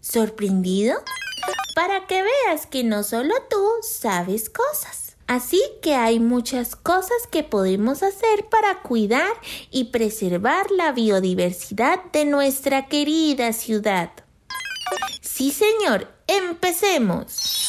[0.00, 1.02] ¿Sorprendido?
[1.74, 5.09] Para que veas que no solo tú sabes cosas.
[5.30, 9.30] Así que hay muchas cosas que podemos hacer para cuidar
[9.70, 14.10] y preservar la biodiversidad de nuestra querida ciudad.
[15.20, 17.60] Sí, señor, empecemos.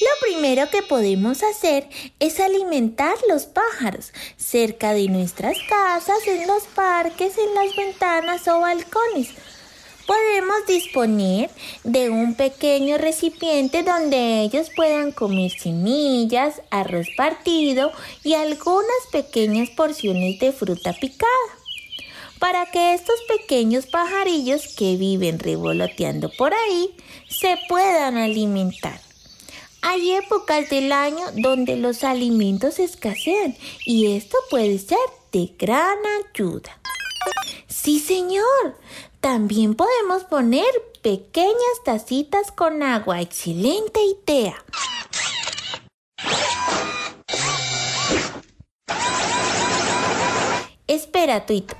[0.00, 4.10] Lo primero que podemos hacer es alimentar los pájaros.
[4.38, 9.28] cerca de nuestras casas, en los parques, en las ventanas o balcones.
[10.10, 11.50] Podemos disponer
[11.84, 17.92] de un pequeño recipiente donde ellos puedan comer semillas, arroz partido
[18.24, 21.30] y algunas pequeñas porciones de fruta picada
[22.40, 26.90] para que estos pequeños pajarillos que viven revoloteando por ahí
[27.28, 29.00] se puedan alimentar.
[29.80, 33.56] Hay épocas del año donde los alimentos escasean
[33.86, 34.98] y esto puede ser
[35.30, 36.80] de gran ayuda.
[37.68, 38.74] Sí, señor.
[39.20, 40.64] También podemos poner
[41.02, 41.54] pequeñas
[41.84, 43.20] tacitas con agua.
[43.20, 44.64] Excelente idea.
[50.86, 51.76] Espera, Tuito.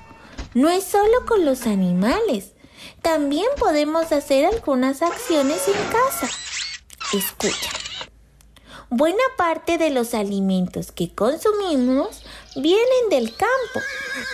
[0.53, 2.53] No es solo con los animales.
[3.01, 6.28] También podemos hacer algunas acciones en casa.
[7.14, 7.70] Escucha.
[8.91, 12.22] Buena parte de los alimentos que consumimos
[12.57, 13.80] vienen del campo.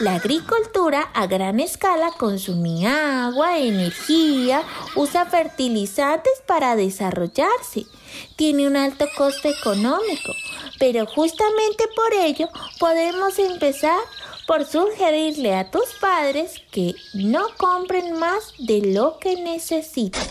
[0.00, 4.62] La agricultura a gran escala consume agua, energía,
[4.94, 7.86] usa fertilizantes para desarrollarse.
[8.36, 10.32] Tiene un alto costo económico,
[10.78, 12.48] pero justamente por ello
[12.78, 14.00] podemos empezar
[14.46, 20.22] por sugerirle a tus padres que no compren más de lo que necesitan.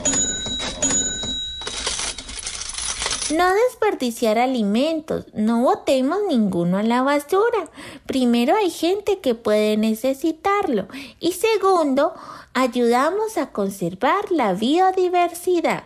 [3.33, 7.71] No desperdiciar alimentos, no botemos ninguno a la basura.
[8.05, 10.87] Primero hay gente que puede necesitarlo
[11.19, 12.13] y segundo,
[12.53, 15.85] ayudamos a conservar la biodiversidad.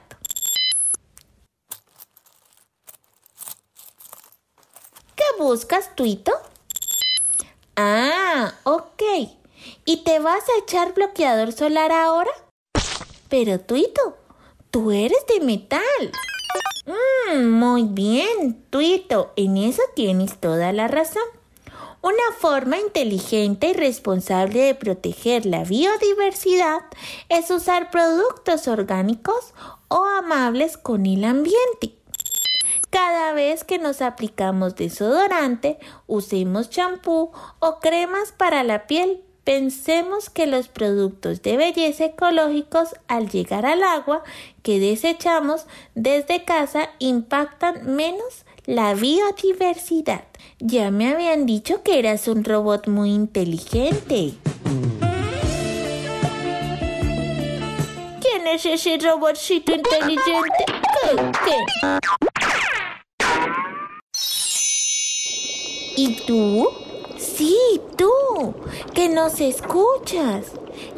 [5.15, 6.33] ¿Qué buscas, Tuito?
[7.77, 9.01] Ah, ok.
[9.85, 12.31] ¿Y te vas a echar bloqueador solar ahora?
[13.29, 14.17] Pero Tuito,
[14.71, 16.11] tú eres de metal.
[16.85, 21.23] Mmm, muy bien, Tuito, en eso tienes toda la razón.
[22.01, 26.79] Una forma inteligente y responsable de proteger la biodiversidad
[27.27, 29.53] es usar productos orgánicos
[29.89, 31.97] o amables con el ambiente.
[32.89, 35.77] Cada vez que nos aplicamos desodorante,
[36.07, 43.29] usemos champú o cremas para la piel Pensemos que los productos de belleza ecológicos al
[43.31, 44.21] llegar al agua
[44.61, 50.25] que desechamos desde casa impactan menos la biodiversidad.
[50.59, 54.35] Ya me habían dicho que eras un robot muy inteligente.
[58.21, 60.65] ¿Quién es ese robotcito inteligente?
[61.43, 61.55] ¿Qué?
[65.95, 66.88] ¿Y tú?
[67.39, 68.53] Sí, tú,
[68.93, 70.51] que nos escuchas.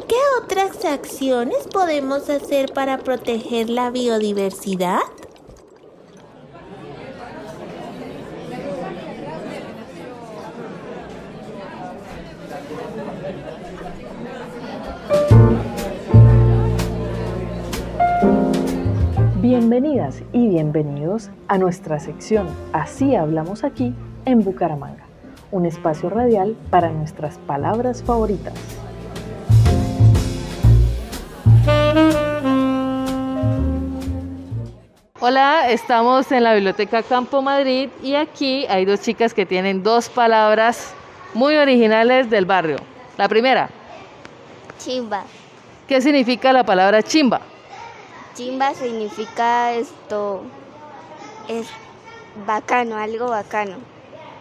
[0.08, 4.98] ¿Qué otras acciones podemos hacer para proteger la biodiversidad?
[19.36, 25.01] Bienvenidas y bienvenidos a nuestra sección Así hablamos aquí en Bucaramanga
[25.52, 28.54] un espacio radial para nuestras palabras favoritas.
[35.20, 40.08] Hola, estamos en la Biblioteca Campo Madrid y aquí hay dos chicas que tienen dos
[40.08, 40.94] palabras
[41.34, 42.78] muy originales del barrio.
[43.16, 43.70] La primera.
[44.78, 45.22] Chimba.
[45.86, 47.40] ¿Qué significa la palabra chimba?
[48.34, 50.42] Chimba significa esto,
[51.46, 51.68] es
[52.46, 53.91] bacano, algo bacano.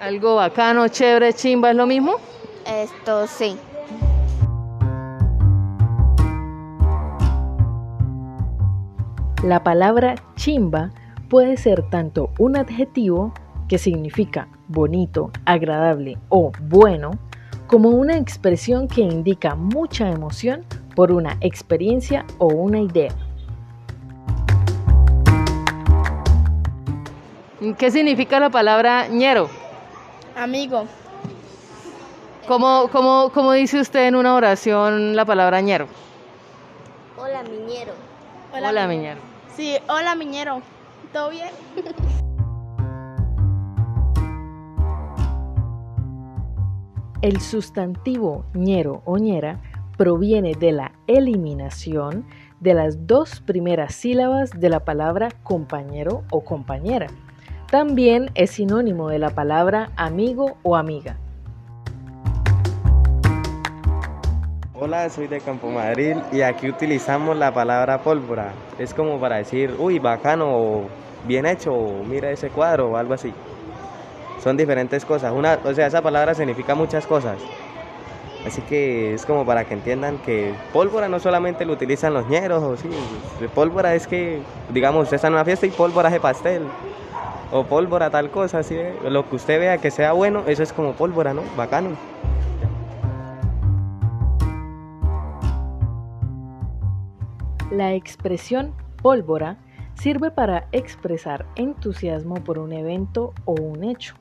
[0.02, 2.14] Algo bacano, chévere, chimba, ¿es lo mismo?
[2.66, 3.56] Esto sí.
[9.44, 10.90] La palabra chimba
[11.30, 13.32] puede ser tanto un adjetivo
[13.68, 17.12] que significa bonito, agradable o bueno,
[17.68, 23.14] como una expresión que indica mucha emoción por una experiencia o una idea.
[27.78, 29.61] ¿Qué significa la palabra ñero?
[30.36, 30.86] Amigo.
[32.48, 35.88] ¿Cómo, cómo, cómo dice usted en una oración la palabra ñero?
[37.18, 37.94] Hola, miñero.
[38.54, 39.20] Hola, miñero.
[39.56, 40.62] Sí, hola, miñero.
[41.14, 41.50] ¿Todo bien?
[47.22, 49.62] El sustantivo ñero o ñera
[49.96, 52.26] proviene de la eliminación
[52.60, 57.08] de las dos primeras sílabas de la palabra compañero o compañera
[57.72, 61.16] también es sinónimo de la palabra amigo o amiga.
[64.74, 68.52] Hola, soy de Campo Madrid y aquí utilizamos la palabra pólvora.
[68.78, 70.90] Es como para decir, uy, bacano, o
[71.26, 73.34] bien hecho, o mira ese cuadro o algo así.
[74.44, 75.32] son diferentes cosas.
[75.32, 77.38] Una, o sea, esa palabra significa muchas cosas.
[78.46, 82.64] Así que es como para que entiendan que pólvora no solamente lo utilizan los ñeros,
[82.64, 82.90] o sí,
[83.54, 84.42] pólvora es que,
[84.74, 86.64] digamos, usted está en una fiesta y pólvora de pastel,
[87.52, 90.94] o pólvora tal cosa, así, lo que usted vea que sea bueno, eso es como
[90.94, 91.44] pólvora, ¿no?
[91.56, 91.90] Bacano.
[97.72, 99.58] La expresión pólvora
[99.94, 104.16] sirve para expresar entusiasmo por un evento o un hecho.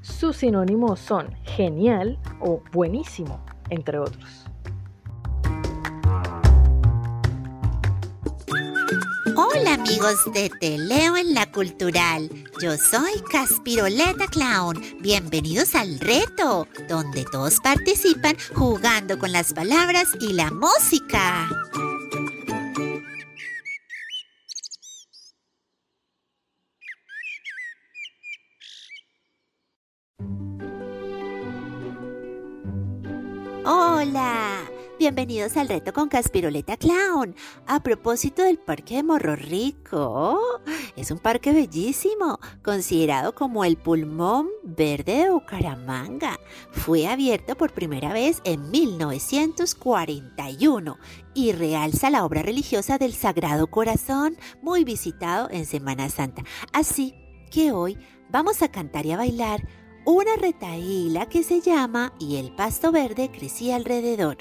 [0.00, 3.40] Sus sinónimos son genial o buenísimo,
[3.70, 4.44] entre otros.
[9.64, 12.28] Hola amigos de Te Leo en la Cultural.
[12.60, 14.78] Yo soy Caspiroleta Clown.
[15.00, 21.48] Bienvenidos al reto, donde todos participan jugando con las palabras y la música.
[35.04, 37.36] Bienvenidos al reto con Caspiroleta Clown.
[37.66, 40.40] A propósito del Parque de Morro Rico,
[40.96, 46.40] es un parque bellísimo, considerado como el pulmón verde de Bucaramanga.
[46.70, 50.98] Fue abierto por primera vez en 1941
[51.34, 56.44] y realza la obra religiosa del Sagrado Corazón, muy visitado en Semana Santa.
[56.72, 57.14] Así
[57.50, 57.98] que hoy
[58.30, 59.68] vamos a cantar y a bailar
[60.06, 64.38] una retaíla que se llama Y el pasto verde crecía alrededor.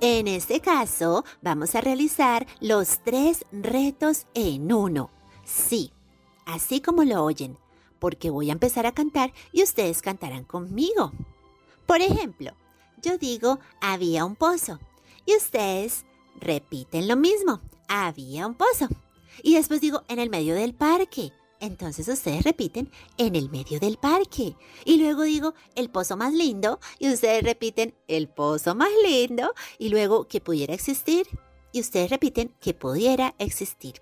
[0.00, 5.10] En este caso, vamos a realizar los tres retos en uno.
[5.44, 5.90] Sí,
[6.44, 7.56] así como lo oyen,
[7.98, 11.12] porque voy a empezar a cantar y ustedes cantarán conmigo.
[11.86, 12.52] Por ejemplo,
[13.00, 14.78] yo digo, había un pozo,
[15.24, 16.04] y ustedes
[16.38, 18.88] repiten lo mismo, había un pozo.
[19.42, 23.96] Y después digo, en el medio del parque, entonces ustedes repiten en el medio del
[23.96, 24.56] parque.
[24.84, 29.54] Y luego digo el pozo más lindo y ustedes repiten el pozo más lindo.
[29.78, 31.26] Y luego que pudiera existir
[31.72, 33.94] y ustedes repiten que pudiera existir.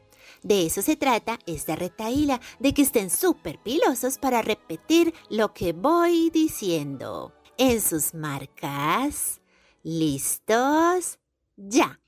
[0.43, 5.73] De eso se trata esta retaíla, de que estén súper pilosos para repetir lo que
[5.73, 7.33] voy diciendo.
[7.57, 9.41] En sus marcas,
[9.83, 11.19] listos,
[11.57, 12.01] ya.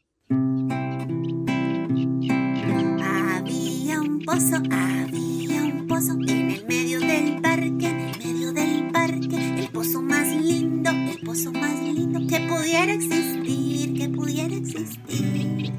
[4.28, 10.02] Había un pozo, en el medio del parque, en el medio del parque, el pozo
[10.02, 15.72] más lindo, el pozo más lindo que pudiera existir, que pudiera existir.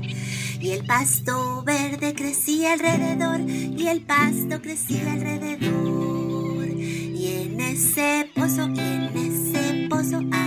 [0.61, 6.69] Y el pasto verde crecía alrededor, y el pasto crecía alrededor.
[6.69, 10.46] Y en ese pozo, y en ese pozo había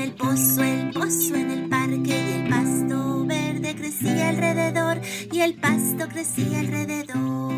[0.00, 5.54] el pozo, el pozo en el parque y el pasto verde crecía alrededor y el
[5.54, 7.52] pasto crecía alrededor.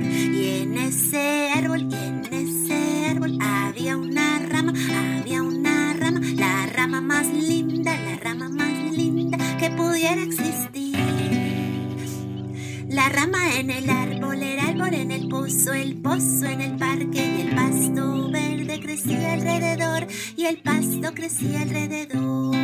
[0.00, 4.72] Y en ese árbol, y en ese árbol había una rama,
[5.20, 10.83] había una rama, la rama más linda, la rama más linda que pudiera existir.
[12.94, 17.26] La rama en el árbol, el árbol en el pozo, el pozo en el parque
[17.26, 22.54] y el pasto verde crecía alrededor y el pasto crecía alrededor.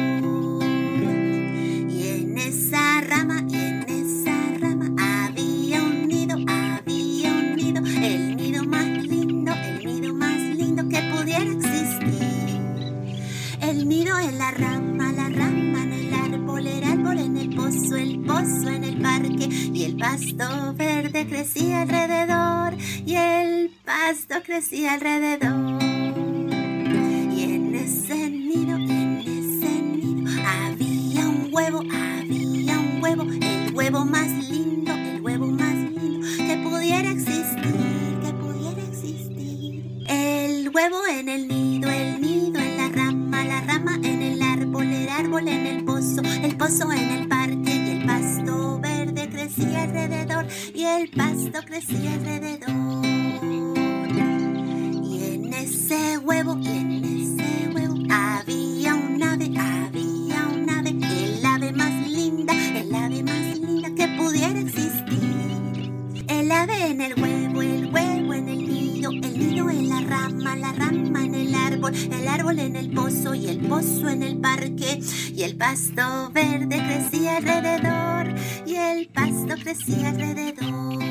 [1.90, 8.36] Y en esa rama, y en esa rama había un nido, había un nido, el
[8.36, 12.60] nido más lindo, el nido más lindo que pudiera existir.
[13.60, 14.79] El nido en la rama,
[18.40, 22.74] en el parque y el pasto verde crecía alrededor
[23.04, 25.82] y el pasto crecía alrededor.
[25.82, 34.06] Y en ese nido, en ese nido había un huevo, había un huevo, el huevo
[34.06, 40.02] más lindo, el huevo más lindo que pudiera existir, que pudiera existir.
[40.08, 44.86] El huevo en el nido, el nido en la rama, la rama en el árbol,
[44.86, 47.29] el árbol en el pozo, el pozo en el
[50.74, 53.06] y el pasto crecía alrededor.
[55.02, 61.46] Y en ese huevo, y en ese huevo había un ave, había un ave, el
[61.46, 65.92] ave más linda, el ave más linda que pudiera existir.
[66.28, 67.49] El ave en el huevo,
[71.90, 75.00] el árbol en el pozo y el pozo en el parque.
[75.34, 78.34] Y el pasto verde crecía alrededor,
[78.66, 81.02] y el pasto crecía alrededor.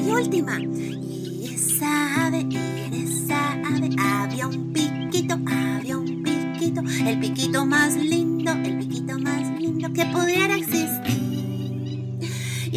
[0.00, 6.82] Y última, y esa ave, y en esa ave había un piquito, había un piquito,
[7.06, 11.17] el piquito más lindo, el piquito más lindo que pudiera existir.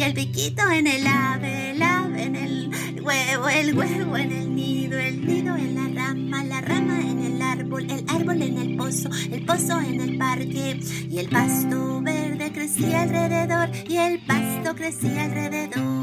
[0.02, 4.98] El piquito en el ave, el ave en el huevo, el huevo en el nido,
[4.98, 9.08] el nido en la rama, la rama en el árbol, el árbol en el pozo,
[9.30, 10.80] el pozo en el parque.
[11.08, 16.01] Y el pasto verde crecía alrededor, y el pasto crecía alrededor.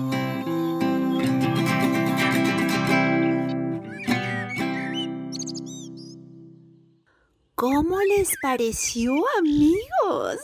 [7.60, 10.38] ¿Cómo les pareció, amigos?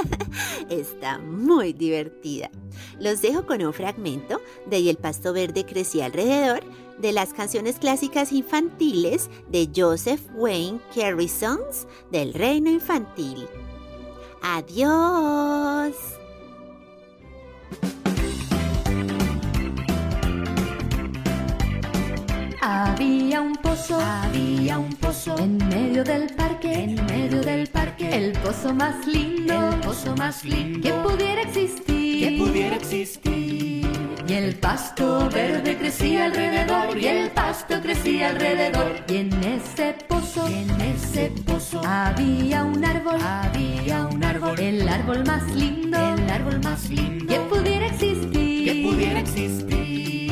[0.70, 2.50] Está muy divertida.
[2.98, 6.64] Los dejo con un fragmento de Y el pasto verde crecía alrededor
[6.96, 13.46] de las canciones clásicas infantiles de Joseph Wayne Carey Songs del Reino Infantil.
[14.40, 15.92] Adiós.
[22.66, 28.32] Había un pozo, había un pozo en medio del parque, en medio del parque, el
[28.38, 33.86] pozo más lindo, el pozo más lindo que pudiera existir, que pudiera existir.
[34.26, 38.92] Y el pasto verde crecía alrededor, y el pasto crecía alrededor.
[39.08, 44.88] Y en ese pozo, y en ese pozo había un árbol, había un árbol, el
[44.88, 50.23] árbol más lindo, el árbol más lindo que pudiera existir, que pudiera existir.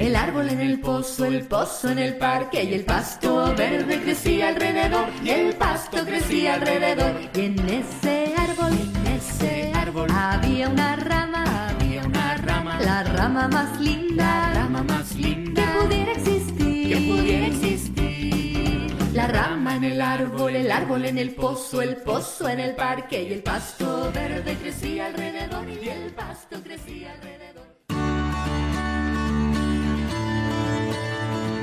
[0.00, 4.48] El árbol en el pozo, el pozo en el parque y el pasto verde crecía
[4.48, 7.20] alrededor y el pasto crecía alrededor.
[7.34, 13.48] Y en ese árbol, en ese árbol había una rama, había una rama, la rama
[13.48, 18.94] más linda, la rama más linda que pudiera existir, que pudiera existir.
[19.12, 23.22] La rama en el árbol, el árbol en el pozo, el pozo en el parque
[23.22, 27.59] y el pasto verde crecía alrededor y el pasto crecía alrededor.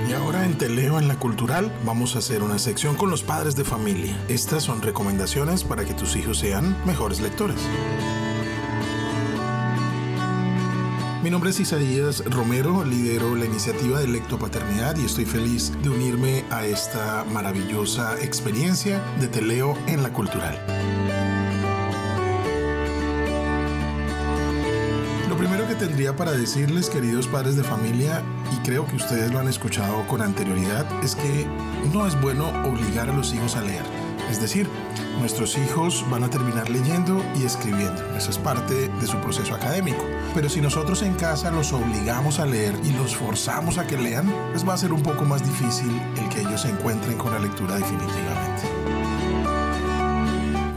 [0.07, 3.57] Y ahora en Teleo en la Cultural vamos a hacer una sección con los padres
[3.57, 4.17] de familia.
[4.29, 7.59] Estas son recomendaciones para que tus hijos sean mejores lectores.
[11.21, 16.45] Mi nombre es Isaías Romero, lidero la iniciativa de Lectopaternidad y estoy feliz de unirme
[16.51, 20.57] a esta maravillosa experiencia de Teleo en la Cultural.
[25.37, 29.37] Lo primero que tendría para decirles, queridos padres de familia, y creo que ustedes lo
[29.37, 31.45] han escuchado con anterioridad, es que
[31.93, 33.83] no es bueno obligar a los hijos a leer.
[34.31, 34.67] Es decir,
[35.19, 38.03] nuestros hijos van a terminar leyendo y escribiendo.
[38.17, 40.03] Esa es parte de su proceso académico.
[40.33, 44.33] Pero si nosotros en casa los obligamos a leer y los forzamos a que lean,
[44.49, 47.37] pues va a ser un poco más difícil el que ellos se encuentren con la
[47.37, 48.66] lectura definitivamente.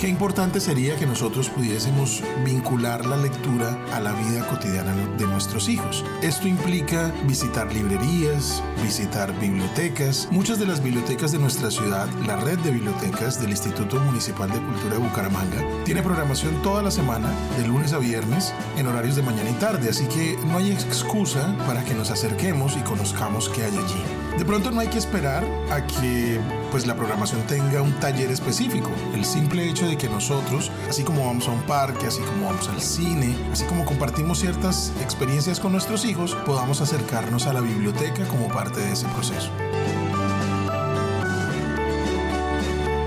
[0.01, 5.68] Qué importante sería que nosotros pudiésemos vincular la lectura a la vida cotidiana de nuestros
[5.68, 6.07] hijos.
[6.22, 10.26] Esto implica visitar librerías, visitar bibliotecas.
[10.30, 14.61] Muchas de las bibliotecas de nuestra ciudad, la red de bibliotecas del Instituto Municipal de
[14.61, 19.22] Cultura de Bucaramanga, tiene programación toda la semana, de lunes a viernes, en horarios de
[19.22, 23.64] mañana y tarde, así que no hay excusa para que nos acerquemos y conozcamos qué
[23.64, 24.19] hay allí.
[24.41, 28.91] De pronto no hay que esperar a que pues la programación tenga un taller específico.
[29.14, 32.66] El simple hecho de que nosotros, así como vamos a un parque, así como vamos
[32.70, 38.24] al cine, así como compartimos ciertas experiencias con nuestros hijos, podamos acercarnos a la biblioteca
[38.28, 39.51] como parte de ese proceso.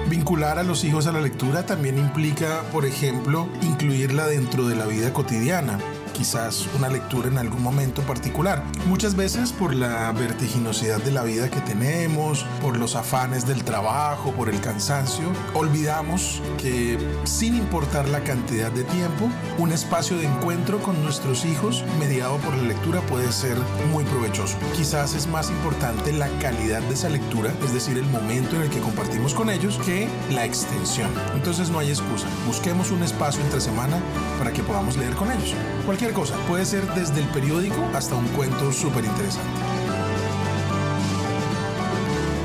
[0.08, 4.86] Vincular a los hijos a la lectura también implica, por ejemplo, incluirla dentro de la
[4.86, 5.80] vida cotidiana
[6.14, 8.64] quizás una lectura en algún momento particular.
[8.86, 14.32] Muchas veces por la vertiginosidad de la vida que tenemos, por los afanes del trabajo,
[14.32, 20.82] por el cansancio, olvidamos que sin importar la cantidad de tiempo, un espacio de encuentro
[20.82, 23.58] con nuestros hijos mediado por la lectura puede ser
[23.92, 24.58] muy provechoso.
[24.76, 28.70] Quizás es más importante la calidad de esa lectura, es decir, el momento en el
[28.70, 31.10] que compartimos con ellos, que la extensión.
[31.34, 32.28] Entonces no hay excusa.
[32.46, 33.98] Busquemos un espacio entre semana
[34.38, 35.54] para que podamos leer con ellos.
[35.86, 39.62] Cualquier cosa, puede ser desde el periódico hasta un cuento súper interesante.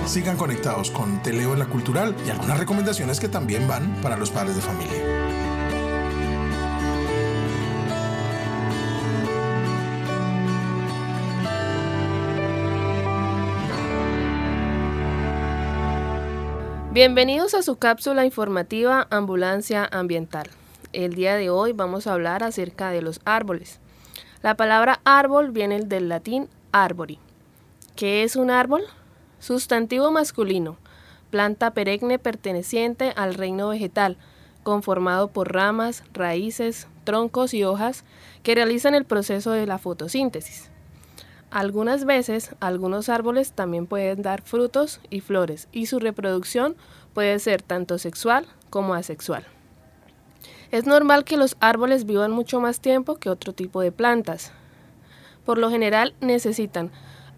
[0.07, 4.31] Sigan conectados con Teleo en la Cultural y algunas recomendaciones que también van para los
[4.31, 5.03] padres de familia.
[16.93, 20.49] Bienvenidos a su cápsula informativa Ambulancia Ambiental.
[20.95, 23.79] El día de hoy vamos a hablar acerca de los árboles.
[24.41, 27.19] La palabra árbol viene del latín arbori.
[27.95, 28.85] ¿Qué es un árbol?
[29.39, 30.79] Sustantivo masculino,
[31.31, 34.17] planta perenne perteneciente al reino vegetal,
[34.63, 38.05] conformado por ramas, raíces, troncos y hojas
[38.43, 40.71] que realizan el proceso de la fotosíntesis.
[41.51, 46.77] Algunas veces, algunos árboles también pueden dar frutos y flores y su reproducción
[47.13, 49.45] puede ser tanto sexual como asexual.
[50.71, 54.53] Es normal que los árboles vivan mucho más tiempo que otro tipo de plantas.
[55.47, 56.91] Por lo general necesitan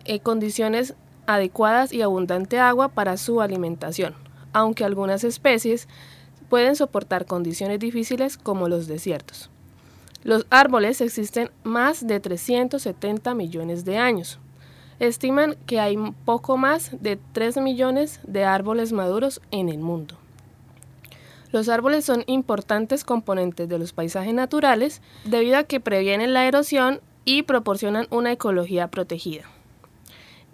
[0.05, 0.95] eh, condiciones
[1.27, 4.15] adecuadas y abundante agua para su alimentación,
[4.53, 5.87] aunque algunas especies
[6.49, 9.49] pueden soportar condiciones difíciles como los desiertos.
[10.25, 14.41] Los árboles existen más de 370 millones de años.
[14.99, 20.20] Estiman que hay poco más de 3 millones de árboles maduros en el mundo.
[21.53, 27.01] Los árboles son importantes componentes de los paisajes naturales debido a que previenen la erosión
[27.25, 29.45] y proporcionan una ecología protegida.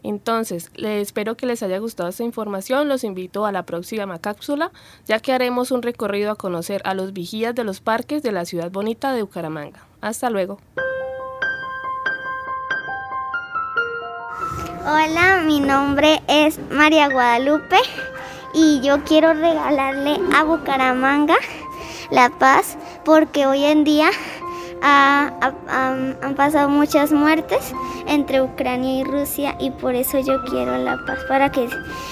[0.02, 2.88] Entonces, les espero que les haya gustado esta información.
[2.88, 4.70] Los invito a la próxima cápsula,
[5.06, 8.44] ya que haremos un recorrido a conocer a los vigías de los parques de la
[8.44, 9.84] ciudad bonita de Bucaramanga.
[10.00, 10.60] Hasta luego.
[14.82, 17.76] Hola, mi nombre es María Guadalupe
[18.52, 21.36] y yo quiero regalarle a Bucaramanga
[22.10, 24.10] la paz porque hoy en día
[24.82, 27.72] han pasado muchas muertes
[28.06, 31.68] entre Ucrania y Rusia y por eso yo quiero la paz para que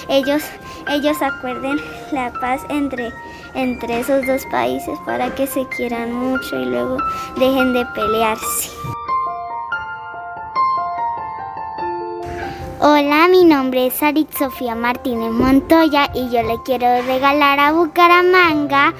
[0.09, 0.43] ellos
[0.89, 1.79] ellos acuerden
[2.11, 3.11] la paz entre
[3.53, 6.97] entre esos dos países para que se quieran mucho y luego
[7.37, 8.69] dejen de pelearse.
[12.81, 18.93] Hola, mi nombre es Sarit Sofía Martínez Montoya y yo le quiero regalar a Bucaramanga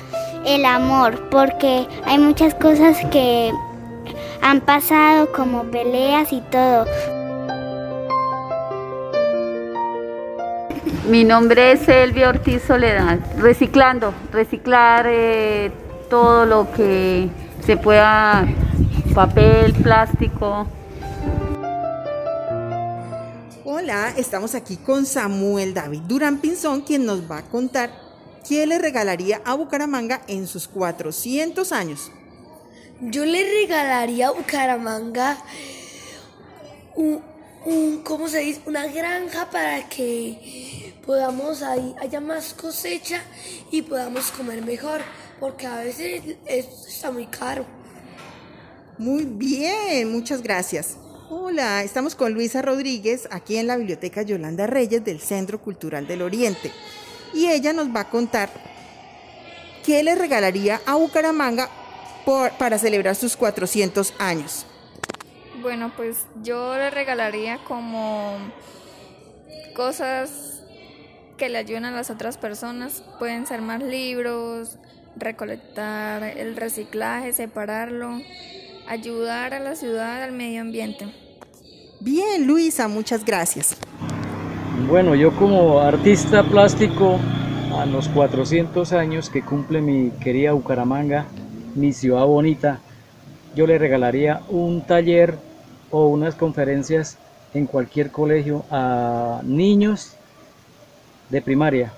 [0.45, 3.51] el amor, porque hay muchas cosas que
[4.41, 6.85] han pasado como peleas y todo.
[11.09, 15.69] Mi nombre es Elvia Ortiz Soledad, reciclando, reciclar eh,
[16.09, 17.27] todo lo que
[17.59, 18.45] se pueda,
[19.13, 20.65] papel, plástico,
[23.67, 27.89] Hola, estamos aquí con Samuel David Durán Pinzón, quien nos va a contar
[28.47, 32.11] qué le regalaría a Bucaramanga en sus 400 años.
[33.01, 35.39] Yo le regalaría a Bucaramanga
[36.95, 38.61] un, ¿cómo se dice?
[38.67, 43.19] Una granja para que podamos ahí, haya más cosecha
[43.71, 45.01] y podamos comer mejor,
[45.39, 47.65] porque a veces esto está muy caro.
[48.99, 50.97] Muy bien, muchas gracias.
[51.27, 56.21] Hola, estamos con Luisa Rodríguez aquí en la Biblioteca Yolanda Reyes del Centro Cultural del
[56.21, 56.71] Oriente.
[57.33, 58.51] Y ella nos va a contar
[59.83, 61.67] qué le regalaría a Bucaramanga
[62.59, 64.67] para celebrar sus 400 años.
[65.63, 68.37] Bueno, pues yo le regalaría como
[69.75, 70.61] cosas
[71.37, 73.03] que le ayuden a las otras personas.
[73.17, 74.77] Pueden ser más libros,
[75.15, 78.21] recolectar el reciclaje, separarlo
[78.87, 81.07] ayudar a la ciudad, al medio ambiente.
[81.99, 83.77] Bien, Luisa, muchas gracias.
[84.87, 87.19] Bueno, yo como artista plástico,
[87.73, 91.25] a los 400 años que cumple mi querida Bucaramanga,
[91.75, 92.79] mi ciudad bonita,
[93.55, 95.37] yo le regalaría un taller
[95.91, 97.17] o unas conferencias
[97.53, 100.15] en cualquier colegio a niños
[101.29, 101.93] de primaria,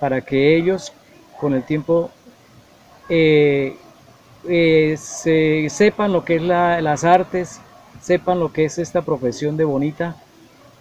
[0.00, 0.92] para que ellos
[1.38, 2.10] con el tiempo
[3.08, 3.76] eh,
[4.48, 7.60] eh, se, sepan lo que es las artes,
[8.00, 10.16] sepan lo que es esta profesión de bonita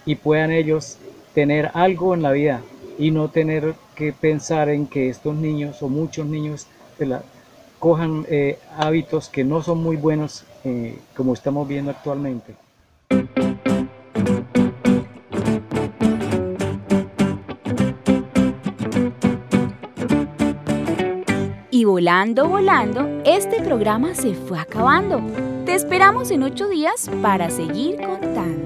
[0.05, 0.97] y puedan ellos
[1.33, 2.61] tener algo en la vida
[2.97, 6.67] y no tener que pensar en que estos niños o muchos niños
[7.79, 12.55] cojan eh, hábitos que no son muy buenos eh, como estamos viendo actualmente.
[21.91, 25.21] Volando, volando, este programa se fue acabando.
[25.65, 28.60] Te esperamos en ocho días para seguir contando.